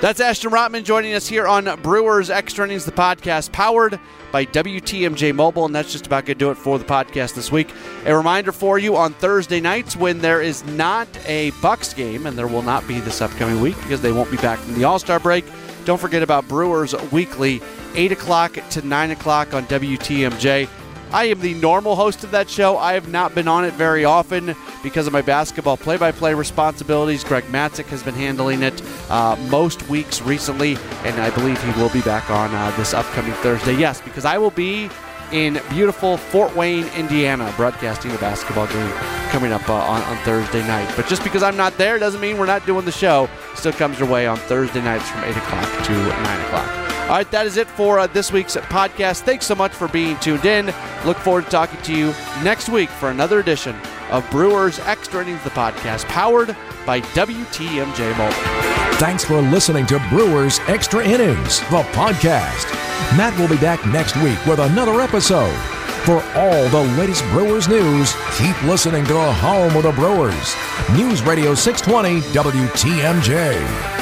[0.00, 4.00] That's Ashton Rotman joining us here on Brewers Extra Innings, the podcast powered
[4.32, 5.66] by WTMJ Mobile.
[5.66, 7.70] And that's just about going to do it for the podcast this week.
[8.06, 12.38] A reminder for you on Thursday nights when there is not a Bucks game, and
[12.38, 14.98] there will not be this upcoming week because they won't be back from the All
[14.98, 15.44] Star break.
[15.84, 17.60] Don't forget about Brewers Weekly,
[17.94, 20.66] 8 o'clock to 9 o'clock on WTMJ.
[21.12, 22.78] I am the normal host of that show.
[22.78, 26.34] I have not been on it very often because of my basketball play by play
[26.34, 27.24] responsibilities.
[27.24, 28.80] Greg Matzek has been handling it
[29.10, 33.32] uh, most weeks recently, and I believe he will be back on uh, this upcoming
[33.34, 33.74] Thursday.
[33.74, 34.88] Yes, because I will be
[35.32, 38.90] in beautiful Fort Wayne, Indiana, broadcasting a basketball game
[39.30, 40.92] coming up uh, on, on Thursday night.
[40.96, 43.28] But just because I'm not there doesn't mean we're not doing the show.
[43.56, 46.79] Still comes your way on Thursday nights from 8 o'clock to 9 o'clock.
[47.10, 49.22] All right, that is it for uh, this week's podcast.
[49.22, 50.66] Thanks so much for being tuned in.
[51.04, 53.74] Look forward to talking to you next week for another edition
[54.12, 56.56] of Brewers Extra Innings, the podcast powered
[56.86, 58.96] by WTMJ Mobile.
[59.00, 62.70] Thanks for listening to Brewers Extra Innings, the podcast.
[63.16, 65.52] Matt will be back next week with another episode.
[66.04, 70.54] For all the latest Brewers news, keep listening to the home of the Brewers.
[70.92, 73.99] News Radio 620 WTMJ.